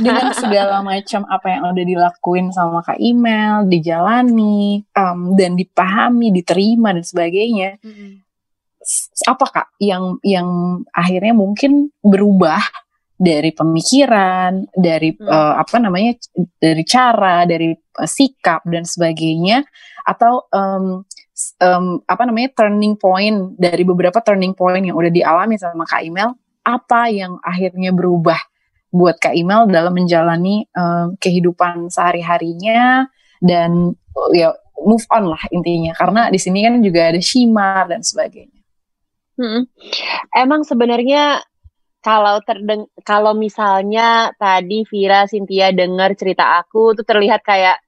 [0.00, 6.94] dengan segala macam apa yang udah dilakuin sama Kak Email, dijalani um, dan dipahami, diterima
[6.94, 7.78] dan sebagainya.
[7.80, 8.22] Hmm.
[9.24, 10.48] Apa Kak yang yang
[10.92, 12.60] akhirnya mungkin berubah
[13.14, 15.24] dari pemikiran, dari hmm.
[15.24, 16.18] uh, apa namanya,
[16.58, 19.62] dari cara, dari uh, sikap dan sebagainya,
[20.04, 21.06] atau um,
[21.58, 26.34] um, apa namanya turning point dari beberapa turning point yang udah dialami sama Kak Imel,
[26.64, 28.38] apa yang akhirnya berubah
[28.94, 33.10] buat Kak Imel dalam menjalani um, kehidupan sehari-harinya
[33.42, 33.98] dan
[34.30, 38.62] ya move on lah intinya karena di sini kan juga ada Shimar dan sebagainya.
[39.34, 39.66] Hmm.
[40.30, 41.42] Emang sebenarnya
[41.98, 47.82] kalau terdeng kalau misalnya tadi Vira Cynthia dengar cerita aku tuh terlihat kayak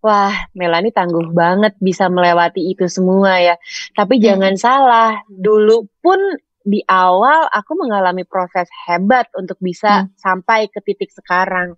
[0.00, 3.56] wah Melani tangguh banget bisa melewati itu semua ya.
[3.94, 4.22] Tapi hmm.
[4.24, 6.18] jangan salah, dulu pun
[6.60, 10.16] di awal aku mengalami proses hebat untuk bisa hmm.
[10.20, 11.76] sampai ke titik sekarang.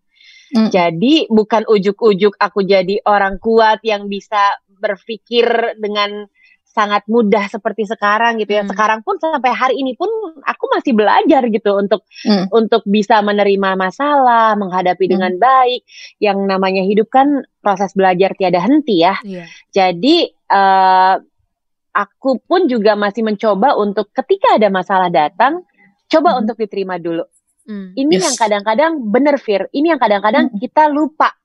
[0.52, 0.68] Hmm.
[0.68, 6.26] Jadi bukan ujuk-ujuk aku jadi orang kuat yang bisa berpikir dengan
[6.72, 8.64] sangat mudah seperti sekarang gitu ya.
[8.64, 8.72] Hmm.
[8.72, 10.08] Sekarang pun sampai hari ini pun
[10.40, 12.48] aku masih belajar gitu untuk hmm.
[12.48, 15.12] untuk bisa menerima masalah, menghadapi hmm.
[15.12, 15.84] dengan baik.
[16.16, 19.20] Yang namanya hidup kan proses belajar tiada henti ya.
[19.20, 19.46] Yeah.
[19.68, 21.20] Jadi uh,
[21.92, 25.68] aku pun juga masih mencoba untuk ketika ada masalah datang,
[26.08, 26.40] coba hmm.
[26.40, 27.28] untuk diterima dulu.
[27.68, 27.92] Hmm.
[27.94, 28.24] Ini yes.
[28.26, 30.58] yang kadang-kadang bener Fir, ini yang kadang-kadang hmm.
[30.58, 31.36] kita lupa.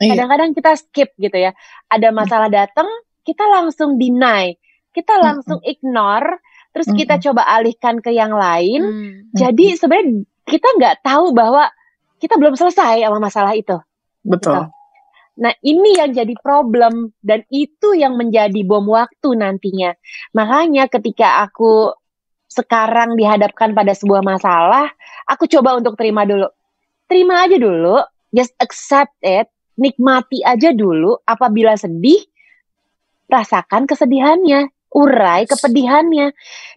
[0.00, 0.16] Iya.
[0.16, 1.54] Kadang-kadang kita skip gitu ya.
[1.86, 2.88] Ada masalah datang,
[3.24, 4.54] kita langsung deny,
[4.92, 5.72] kita langsung mm -hmm.
[5.74, 6.30] ignore,
[6.70, 7.00] terus mm -hmm.
[7.02, 8.82] kita coba alihkan ke yang lain.
[8.84, 9.12] Mm -hmm.
[9.34, 11.72] Jadi sebenarnya kita nggak tahu bahwa
[12.20, 13.76] kita belum selesai sama masalah itu.
[14.22, 14.68] Betul.
[14.68, 14.84] Gitu.
[15.34, 19.98] Nah ini yang jadi problem dan itu yang menjadi bom waktu nantinya.
[20.30, 21.90] Makanya ketika aku
[22.46, 24.94] sekarang dihadapkan pada sebuah masalah,
[25.26, 26.46] aku coba untuk terima dulu.
[27.10, 27.98] Terima aja dulu,
[28.30, 31.18] just accept it, nikmati aja dulu.
[31.26, 32.22] Apabila sedih,
[33.28, 36.30] rasakan kesedihannya, urai kepedihannya.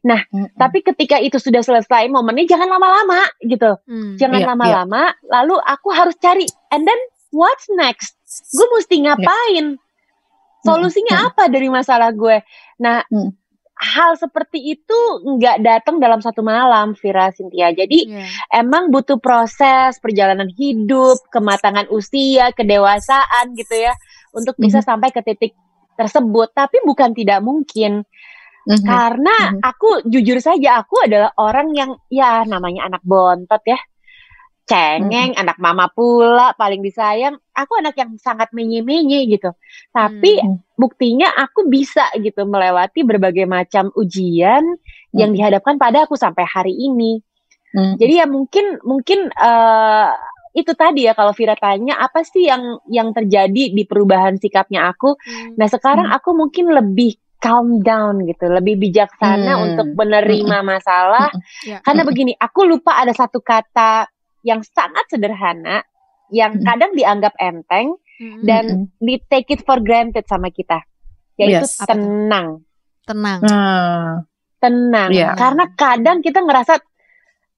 [0.04, 0.58] Nah, mm-hmm.
[0.58, 3.78] tapi ketika itu sudah selesai momennya jangan lama-lama gitu.
[3.86, 6.98] Mm, jangan iya, lama-lama yeah, lalu aku harus cari and then
[7.30, 8.18] what's next?
[8.58, 9.14] Gue mesti iya.
[9.14, 9.66] ngapain?
[9.78, 10.66] Yeah.
[10.66, 12.42] Solusinya mm, apa dari masalah gue?
[12.82, 13.30] Nah, mm.
[13.78, 17.70] hal seperti itu nggak datang dalam satu malam, Vira Cynthia.
[17.70, 18.26] Jadi yeah.
[18.50, 23.94] emang butuh proses perjalanan hidup, kematangan usia, kedewasaan gitu ya,
[24.34, 24.90] untuk bisa mm-hmm.
[24.90, 25.54] sampai ke titik
[25.98, 28.06] tersebut, tapi bukan tidak mungkin.
[28.68, 28.84] Mm-hmm.
[28.84, 29.62] Karena mm-hmm.
[29.64, 33.80] aku jujur saja aku adalah orang yang ya namanya anak bontot ya.
[34.68, 35.44] Cengeng, mm-hmm.
[35.48, 37.40] anak mama pula paling disayang.
[37.56, 39.56] Aku anak yang sangat menye-menye gitu.
[39.96, 40.76] Tapi mm-hmm.
[40.76, 45.16] buktinya aku bisa gitu melewati berbagai macam ujian mm-hmm.
[45.16, 47.24] yang dihadapkan pada aku sampai hari ini.
[47.72, 47.96] Mm-hmm.
[47.96, 50.12] Jadi ya mungkin mungkin uh,
[50.58, 55.14] itu tadi ya kalau Vira tanya apa sih yang yang terjadi di perubahan sikapnya aku.
[55.14, 55.54] Hmm.
[55.54, 56.18] Nah sekarang hmm.
[56.18, 59.66] aku mungkin lebih calm down gitu, lebih bijaksana hmm.
[59.70, 61.30] untuk menerima masalah.
[61.62, 61.86] Yeah.
[61.86, 64.10] Karena begini, aku lupa ada satu kata
[64.42, 65.86] yang sangat sederhana
[66.34, 67.96] yang kadang dianggap enteng
[68.42, 70.82] dan di take it for granted sama kita,
[71.38, 71.78] yaitu yes.
[71.86, 72.66] tenang.
[73.06, 73.40] Tenang.
[73.46, 74.26] Uh,
[74.58, 75.14] tenang.
[75.14, 75.38] Yeah.
[75.38, 76.82] Karena kadang kita ngerasa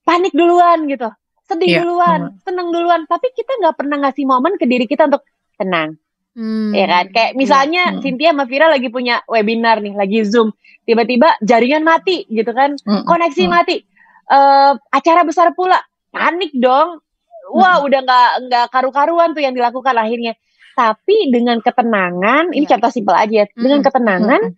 [0.04, 1.08] panik duluan gitu,
[1.50, 1.82] sedih yeah.
[1.82, 2.42] duluan, uh.
[2.46, 5.26] tenang duluan, tapi kita nggak pernah ngasih momen ke diri kita untuk
[5.58, 5.98] tenang
[6.38, 6.72] Hmm.
[6.72, 7.06] Ya kan?
[7.12, 8.00] Kayak misalnya hmm.
[8.00, 10.56] Cynthia sama Vira lagi punya webinar nih, lagi Zoom.
[10.86, 12.80] Tiba-tiba jaringan mati gitu kan.
[12.88, 13.04] Hmm.
[13.04, 13.52] Koneksi hmm.
[13.52, 13.84] mati.
[14.30, 15.84] Uh, acara besar pula.
[16.16, 17.04] Panik dong.
[17.52, 17.86] Wah, hmm.
[17.92, 20.40] udah nggak nggak karu-karuan tuh yang dilakukan akhirnya.
[20.80, 22.78] Tapi dengan ketenangan, ini ya.
[22.78, 23.50] contoh simpel aja.
[23.52, 23.60] Hmm.
[23.60, 24.56] Dengan ketenangan hmm.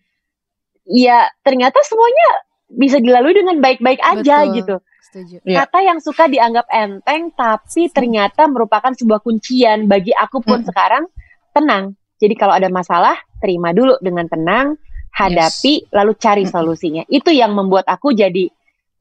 [0.86, 4.56] ya ternyata semuanya bisa dilalui dengan baik-baik aja Betul.
[4.62, 4.76] gitu.
[5.12, 5.44] Setuju.
[5.44, 5.68] Ya.
[5.68, 10.68] Kata yang suka dianggap enteng tapi ternyata merupakan sebuah kuncian bagi aku pun hmm.
[10.72, 11.04] sekarang
[11.52, 12.00] tenang.
[12.16, 14.80] Jadi kalau ada masalah, terima dulu dengan tenang,
[15.12, 15.92] hadapi, yes.
[15.92, 17.04] lalu cari solusinya.
[17.12, 18.48] Itu yang membuat aku jadi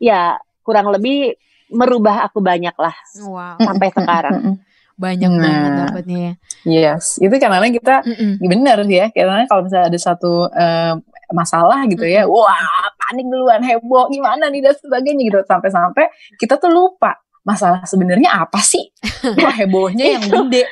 [0.03, 0.35] ya
[0.67, 1.39] kurang lebih
[1.71, 2.97] merubah aku banyak lah
[3.31, 3.55] wow.
[3.63, 4.59] sampai sekarang.
[5.01, 6.33] Banyak nah, banget dapatnya ya.
[6.61, 11.01] Yes, itu karena kita mm bener ya, karena kalau misalnya ada satu uh,
[11.31, 12.59] masalah gitu ya, wah
[12.99, 18.61] panik duluan, heboh, gimana nih dan sebagainya gitu, sampai-sampai kita tuh lupa masalah sebenarnya apa
[18.61, 18.93] sih?
[19.45, 20.69] Wah hebohnya yang gede.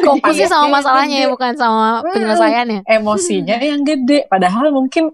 [0.00, 2.80] Kok pasti sama masalahnya ya bukan sama hmm, penyelesaiannya.
[2.88, 4.24] Emosinya yang gede.
[4.26, 5.12] Padahal mungkin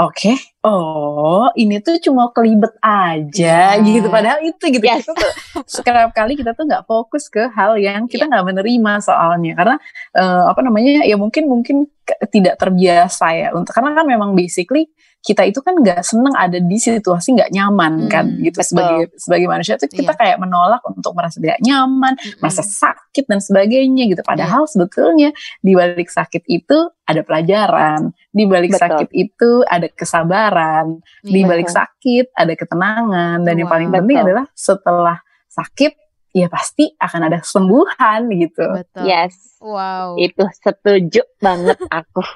[0.00, 3.84] oke, okay, oh ini tuh cuma kelibet aja yeah.
[3.84, 4.08] gitu.
[4.08, 4.80] Padahal itu gitu.
[4.80, 5.04] Yes.
[5.04, 5.32] Kita tuh,
[5.68, 8.30] sekarang kali kita tuh nggak fokus ke hal yang kita iya.
[8.32, 8.50] nggak yeah.
[8.56, 9.52] menerima soalnya.
[9.52, 9.76] Karena
[10.16, 11.76] uh, apa namanya ya mungkin mungkin
[12.32, 13.48] tidak terbiasa ya.
[13.52, 14.88] Untuk karena kan memang basically
[15.20, 18.68] kita itu kan nggak seneng ada di situasi nggak nyaman hmm, kan gitu betul.
[18.72, 20.20] sebagai sebagai manusia tuh kita iya.
[20.20, 22.40] kayak menolak untuk merasa tidak nyaman, hmm.
[22.40, 24.22] merasa sakit dan sebagainya gitu.
[24.24, 24.72] Padahal yeah.
[24.72, 28.82] sebetulnya di balik sakit itu ada pelajaran, di balik betul.
[28.88, 30.86] sakit itu ada kesabaran,
[31.20, 31.32] yeah.
[31.36, 33.60] di balik sakit ada ketenangan dan wow.
[33.60, 35.20] yang paling penting adalah setelah
[35.52, 35.92] sakit
[36.30, 38.64] ya pasti akan ada kesembuhan gitu.
[38.64, 39.04] Betul.
[39.04, 39.58] Yes.
[39.60, 40.16] Wow.
[40.16, 42.24] Itu setuju banget aku.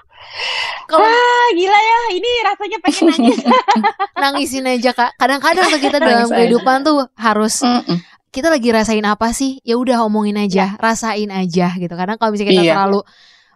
[0.84, 3.38] Kalau ah, gila ya, ini rasanya pengen nangis.
[4.22, 5.10] Nangisin aja kak.
[5.16, 7.98] Kadang-kadang tuh kita dalam kehidupan tuh harus Mm-mm.
[8.28, 9.64] kita lagi rasain apa sih?
[9.64, 10.80] Ya udah omongin aja, ya.
[10.80, 11.94] rasain aja gitu.
[11.96, 12.74] Kadang kalau misalnya kita iya.
[12.76, 13.00] terlalu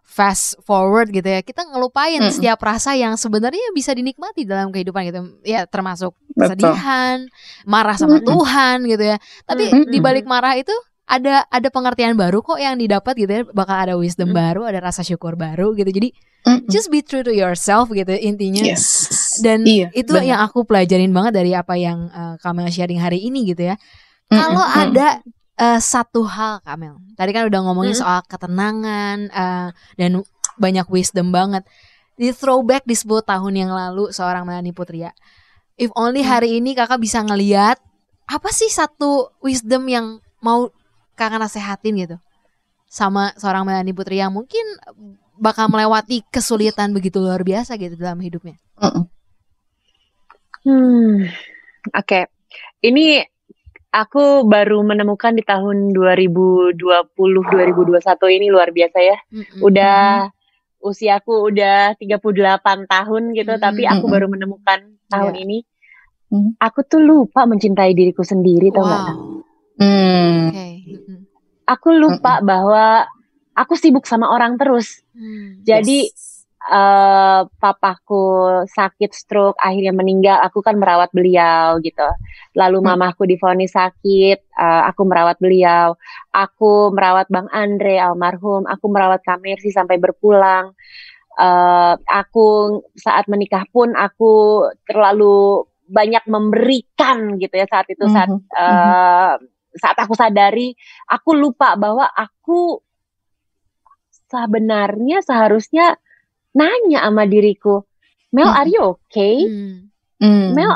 [0.08, 2.34] fast forward gitu ya kita ngelupain mm -mm.
[2.34, 7.22] setiap rasa yang sebenarnya bisa dinikmati dalam kehidupan gitu ya termasuk kesedihan
[7.62, 8.28] marah sama mm -mm.
[8.32, 9.16] Tuhan gitu ya
[9.46, 9.90] tapi mm -mm.
[9.94, 10.74] di balik marah itu
[11.08, 14.42] ada ada pengertian baru kok yang didapat gitu ya bakal ada wisdom mm -mm.
[14.44, 16.60] baru ada rasa syukur baru gitu jadi mm -mm.
[16.68, 19.40] just be true to yourself gitu intinya yes.
[19.40, 20.36] dan iya, itu bener.
[20.36, 24.30] yang aku pelajarin banget dari apa yang uh, kamu sharing hari ini gitu ya mm
[24.30, 24.36] -mm.
[24.36, 25.08] kalau ada
[25.58, 26.96] uh, satu hal Kamel.
[27.18, 28.02] Tadi kan udah ngomongin hmm.
[28.02, 30.22] soal ketenangan uh, dan
[30.56, 31.66] banyak wisdom banget.
[32.18, 35.10] Di throwback di 10 tahun yang lalu seorang Melanie Putria.
[35.78, 36.30] If only hmm.
[36.30, 37.78] hari ini kakak bisa ngeliat
[38.28, 40.06] apa sih satu wisdom yang
[40.38, 40.70] mau
[41.18, 42.16] kakak nasehatin gitu
[42.88, 44.64] sama seorang Melanie Putri yang mungkin
[45.38, 48.56] bakal melewati kesulitan begitu luar biasa gitu dalam hidupnya.
[50.66, 51.28] Hmm,
[51.92, 52.06] oke.
[52.06, 52.24] Okay.
[52.82, 53.22] Ini
[53.92, 59.16] aku baru menemukan di tahun 2020 2021 ini luar biasa ya.
[59.30, 59.60] Mm-hmm.
[59.62, 60.28] Udah
[60.78, 63.62] usiaku udah 38 tahun gitu mm-hmm.
[63.62, 65.44] tapi aku baru menemukan tahun yeah.
[65.44, 65.58] ini.
[66.28, 66.52] Mm-hmm.
[66.60, 69.37] Aku tuh lupa mencintai diriku sendiri tau gak?
[69.78, 70.50] Mm.
[70.50, 70.72] Okay.
[71.68, 72.48] Aku lupa mm-hmm.
[72.48, 72.86] bahwa
[73.54, 75.02] aku sibuk sama orang terus.
[75.14, 75.62] Mm.
[75.62, 78.22] Jadi yes uh, papaku
[78.68, 82.04] sakit stroke akhirnya meninggal aku kan merawat beliau gitu
[82.58, 82.86] lalu hmm.
[82.94, 85.94] mamaku difonis sakit uh, aku merawat beliau
[86.34, 90.74] aku merawat bang Andre almarhum aku merawat Kamersi sampai berpulang
[91.40, 99.40] uh, aku saat menikah pun aku terlalu banyak memberikan gitu ya saat itu saat uh,
[99.76, 100.72] saat aku sadari
[101.08, 102.80] aku lupa bahwa aku
[104.28, 105.96] sebenarnya seharusnya
[106.52, 107.84] nanya sama diriku,
[108.32, 108.58] Mel, hmm.
[108.60, 109.36] are you okay?
[109.44, 109.88] Hmm.
[110.20, 110.52] Hmm.
[110.52, 110.72] Mel,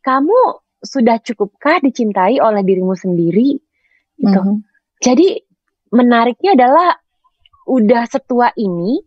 [0.00, 3.56] kamu sudah cukupkah dicintai oleh dirimu sendiri?
[4.16, 4.40] Gitu.
[4.40, 4.64] Hmm.
[5.00, 5.36] Jadi
[5.92, 6.96] menariknya adalah
[7.68, 9.00] udah setua ini,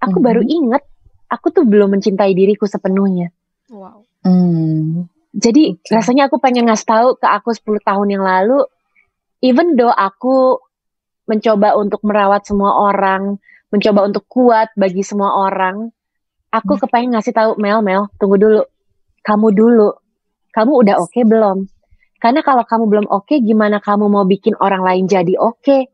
[0.00, 0.26] aku hmm.
[0.26, 0.82] baru inget
[1.28, 3.32] aku tuh belum mencintai diriku sepenuhnya.
[3.68, 4.04] Wow.
[4.24, 5.08] Hmm.
[5.36, 5.92] Jadi okay.
[5.92, 8.64] rasanya aku pengen ngasih tahu ke aku 10 tahun yang lalu,
[9.44, 10.58] even though aku
[11.28, 13.36] mencoba untuk merawat semua orang,
[13.68, 15.92] mencoba untuk kuat bagi semua orang.
[16.48, 16.82] Aku hmm.
[16.88, 18.64] kepengen ngasih tahu Mel, Mel, tunggu dulu.
[19.20, 19.92] Kamu dulu.
[20.56, 21.68] Kamu udah oke okay belum?
[22.18, 25.60] Karena kalau kamu belum oke, okay, gimana kamu mau bikin orang lain jadi oke?
[25.62, 25.86] Okay?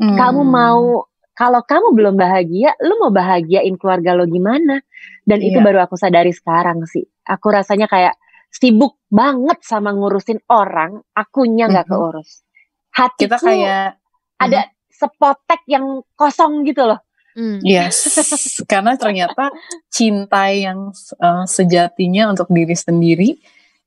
[0.00, 0.16] Hmm.
[0.16, 1.04] Kamu mau
[1.36, 4.80] kalau kamu belum bahagia, lu mau bahagiain keluarga lo gimana?
[5.24, 5.64] Dan itu Iya.
[5.64, 7.04] baru aku sadari sekarang sih.
[7.28, 8.16] Aku rasanya kayak
[8.52, 11.92] sibuk banget sama ngurusin orang, akunya nggak Mhm.
[11.92, 12.44] keurus.
[12.90, 14.00] Hatiku Kita kayak
[14.40, 14.60] ada
[14.90, 17.00] sepotek yang kosong gitu loh.
[17.32, 17.62] Hmm.
[17.62, 18.10] Yes,
[18.70, 19.54] karena ternyata
[19.86, 20.90] cinta yang
[21.22, 23.38] uh, sejatinya untuk diri sendiri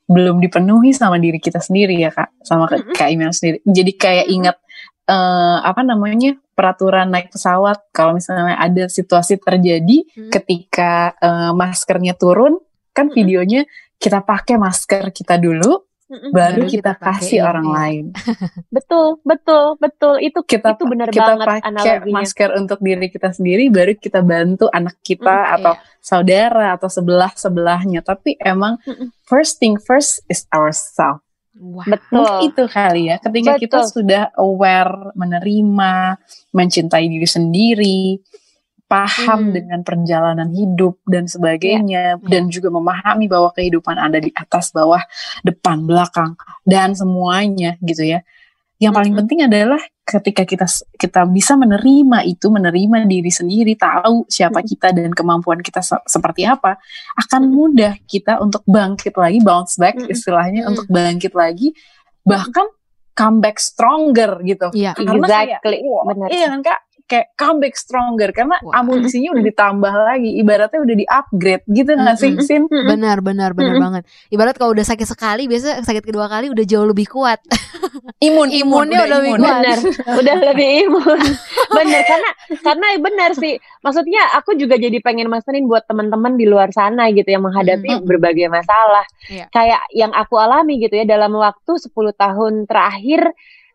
[0.08, 3.60] belum dipenuhi sama diri kita sendiri ya kak, sama ke- kak Imel sendiri.
[3.68, 4.58] Jadi kayak ingat
[5.12, 10.32] uh, apa namanya peraturan naik pesawat kalau misalnya ada situasi terjadi Hmm.
[10.32, 12.60] ketika uh, maskernya turun,
[12.96, 13.68] kan videonya
[14.00, 15.84] kita pakai masker kita dulu,
[16.14, 16.30] Mm-mm.
[16.30, 17.74] baru kita, kita kasih pakein, orang iya.
[17.74, 18.06] lain.
[18.76, 20.16] Betul, betul, betul.
[20.22, 22.14] Itu Kita itu benar kita banget pakai analoginya.
[22.22, 25.98] masker untuk diri kita sendiri, baru kita bantu anak kita Mm, atau iya.
[25.98, 28.06] saudara atau sebelah sebelahnya.
[28.06, 29.10] Tapi emang Mm-mm.
[29.26, 31.26] first thing first is ourselves.
[31.54, 31.86] Wah.
[31.86, 32.22] Betul.
[32.22, 33.18] Mungkin itu kali ya.
[33.22, 33.94] Ketika kita Betul.
[33.94, 36.18] sudah aware, menerima,
[36.50, 38.02] mencintai diri sendiri,
[38.94, 39.54] paham Hmm.
[39.58, 42.30] dengan perjalanan hidup dan sebagainya, Iya.
[42.30, 45.02] dan juga memahami bahwa kehidupan ada di atas, bawah,
[45.42, 48.22] depan, belakang, dan semuanya gitu ya.
[48.78, 49.22] Yang paling Mm-mm.
[49.24, 50.68] penting adalah ketika kita
[51.00, 54.70] kita bisa menerima itu, menerima diri sendiri, tahu siapa Mm-mm.
[54.76, 56.76] kita dan kemampuan kita se- seperti apa,
[57.16, 61.72] akan mudah kita untuk bangkit lagi, bounce back istilahnya untuk bangkit lagi,
[62.28, 62.68] bahkan
[63.16, 64.68] comeback stronger gitu.
[64.76, 64.98] Iya.
[64.98, 66.28] Karena kayak, Exactly, benar.
[66.34, 68.80] iya kan kak, kayak comeback stronger karena Wah.
[68.80, 72.32] amunisinya udah ditambah lagi, ibaratnya udah di upgrade gitu nggak sih.
[72.40, 72.66] Sin?
[72.66, 74.04] Benar, benar, benar banget.
[74.28, 77.44] Ibarat kalau udah sakit sekali, biasa sakit kedua kali udah jauh lebih kuat.
[78.24, 79.52] Imun, Imunnya udah lebih kuat.
[79.60, 79.78] benar
[80.16, 81.20] udah lebih imun
[81.76, 82.30] benar karena
[82.64, 87.28] karena benar sih maksudnya aku juga jadi pengen masterin buat teman-teman di luar sana gitu
[87.28, 88.08] yang menghadapi Hmm.
[88.08, 89.52] berbagai masalah Iya.
[89.52, 93.28] kayak yang aku alami gitu ya dalam waktu 10 tahun terakhir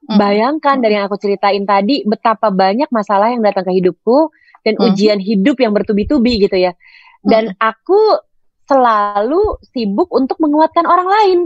[0.08, 0.16] Hmm.
[0.16, 4.32] bayangkan dari yang aku ceritain tadi betapa banyak masalah yang datang ke hidupku
[4.64, 4.88] dan Hmm.
[4.88, 6.72] ujian hidup yang bertubi-tubi gitu ya
[7.22, 8.16] dan aku
[8.64, 11.38] selalu sibuk untuk menguatkan orang lain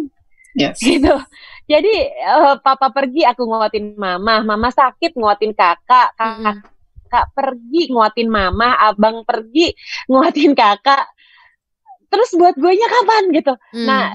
[0.52, 0.78] Yes.
[0.84, 1.12] gitu.
[1.64, 8.76] Jadi eh, papa pergi aku nguatin mama, mama sakit nguatin kakak, kakak pergi nguatin mama,
[8.76, 9.72] abang pergi
[10.12, 11.08] nguatin kakak.
[12.12, 13.52] Terus buat gue nya kapan gitu.
[13.72, 13.86] Hmm.
[13.88, 14.12] Nah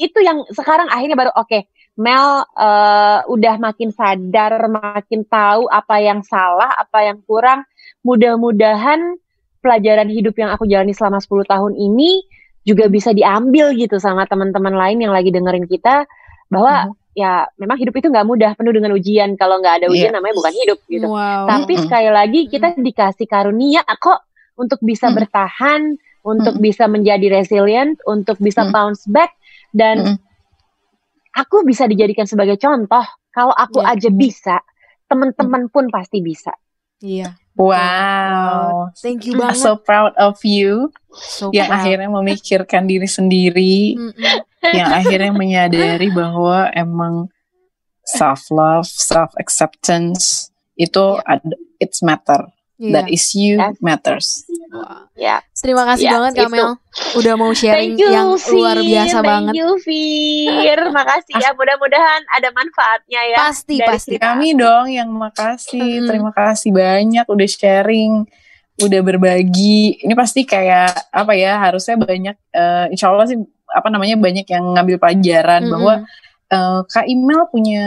[0.00, 1.68] itu yang sekarang akhirnya baru oke.
[1.96, 7.64] Mel eh, udah makin sadar, makin tahu apa yang salah, apa yang kurang.
[8.04, 9.18] Mudah-mudahan
[9.58, 12.22] pelajaran hidup yang aku jalani selama 10 tahun ini
[12.62, 16.06] juga bisa diambil gitu sama teman-teman lain yang lagi dengerin kita
[16.46, 20.18] bahwa ya memang hidup itu nggak mudah penuh dengan ujian kalau nggak ada ujian Iya.
[20.18, 21.46] namanya bukan hidup gitu Wow.
[21.46, 21.84] tapi Mm-mm.
[21.86, 24.22] sekali lagi kita dikasih karunia kok
[24.54, 25.14] untuk bisa Mm.
[25.14, 25.80] bertahan
[26.22, 26.66] untuk Mm-mm.
[26.66, 28.70] bisa menjadi resilient untuk bisa Mm.
[28.70, 29.34] bounce back
[29.72, 30.16] dan Mm-mm.
[31.36, 33.92] Aku bisa dijadikan sebagai contoh kalau aku Iya.
[33.92, 34.56] aja bisa
[35.04, 36.56] teman-teman pun pasti bisa
[36.96, 37.36] Iya.
[37.52, 38.88] Wow.
[38.96, 39.60] Thank you I'm banget.
[39.60, 41.84] so proud of you So yang proud.
[41.84, 43.96] akhirnya memikirkan diri sendiri,
[44.64, 47.28] yang akhirnya menyadari bahwa emang
[48.00, 52.48] self love, self acceptance itu ada it's matter.
[52.76, 52.92] Iya.
[52.92, 53.80] That is you Yes.
[53.80, 54.28] matters.
[54.68, 55.08] Wah.
[55.16, 56.42] ya Terima kasih Yes, banget itu.
[56.44, 56.68] Kamel
[57.16, 59.24] udah mau sharing Thank you, yang luar biasa Fir.
[59.24, 59.52] banget.
[59.52, 60.78] Thank you, Fir.
[61.00, 61.50] Makasih ya.
[61.52, 63.36] Mudah-mudahan ada manfaatnya ya.
[63.40, 64.14] Pasti, dari pasti.
[64.16, 66.06] Kami dong yang makasih, Mm-mm.
[66.06, 68.12] terima kasih banyak udah sharing,
[68.76, 70.04] udah berbagi.
[70.04, 71.56] Ini pasti kayak apa ya?
[71.56, 75.72] Harusnya banyak, eh, insya Allah sih apa namanya banyak yang ngambil pelajaran Mm-mm.
[75.72, 75.94] bahwa
[76.46, 77.84] eh, Kak Imel punya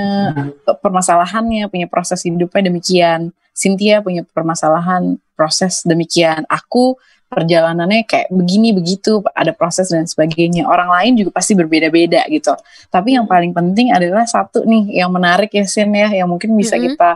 [0.66, 3.32] permasalahannya, punya proses hidupnya demikian.
[3.60, 6.48] Cynthia punya permasalahan proses demikian.
[6.48, 6.96] Aku
[7.28, 10.64] perjalanannya kayak begini begitu, ada proses dan sebagainya.
[10.66, 12.56] Orang lain juga pasti berbeda-beda gitu.
[12.88, 16.80] Tapi yang paling penting adalah satu nih yang menarik ya Sin ya, yang mungkin bisa
[16.80, 16.96] Mm-mm.
[16.96, 17.10] kita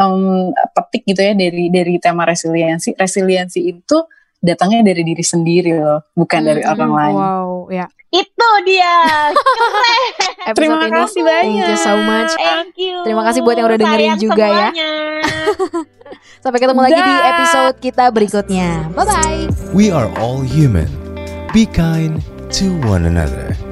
[0.00, 2.96] em, petik gitu ya dari dari tema resiliensi.
[2.96, 3.98] Resiliensi itu
[4.40, 6.72] datangnya dari diri sendiri loh, bukan dari Mm-mm.
[6.74, 7.14] orang lain.
[7.16, 7.86] Wow, ya.
[8.10, 8.94] Itu dia.
[10.50, 10.56] Keren.
[10.58, 11.46] Terima ini, kasih banyak.
[11.46, 12.32] Thank you so much.
[12.34, 12.96] Thank you.
[13.06, 14.68] Terima kasih buat yang udah dengerin Sayang juga ya.
[14.74, 14.92] semuanya.
[16.42, 18.68] Sampai ketemu lagi di episode kita berikutnya.
[18.98, 19.42] Bye bye.
[19.70, 20.90] We are all human.
[21.54, 22.18] Be kind
[22.58, 23.69] to one another.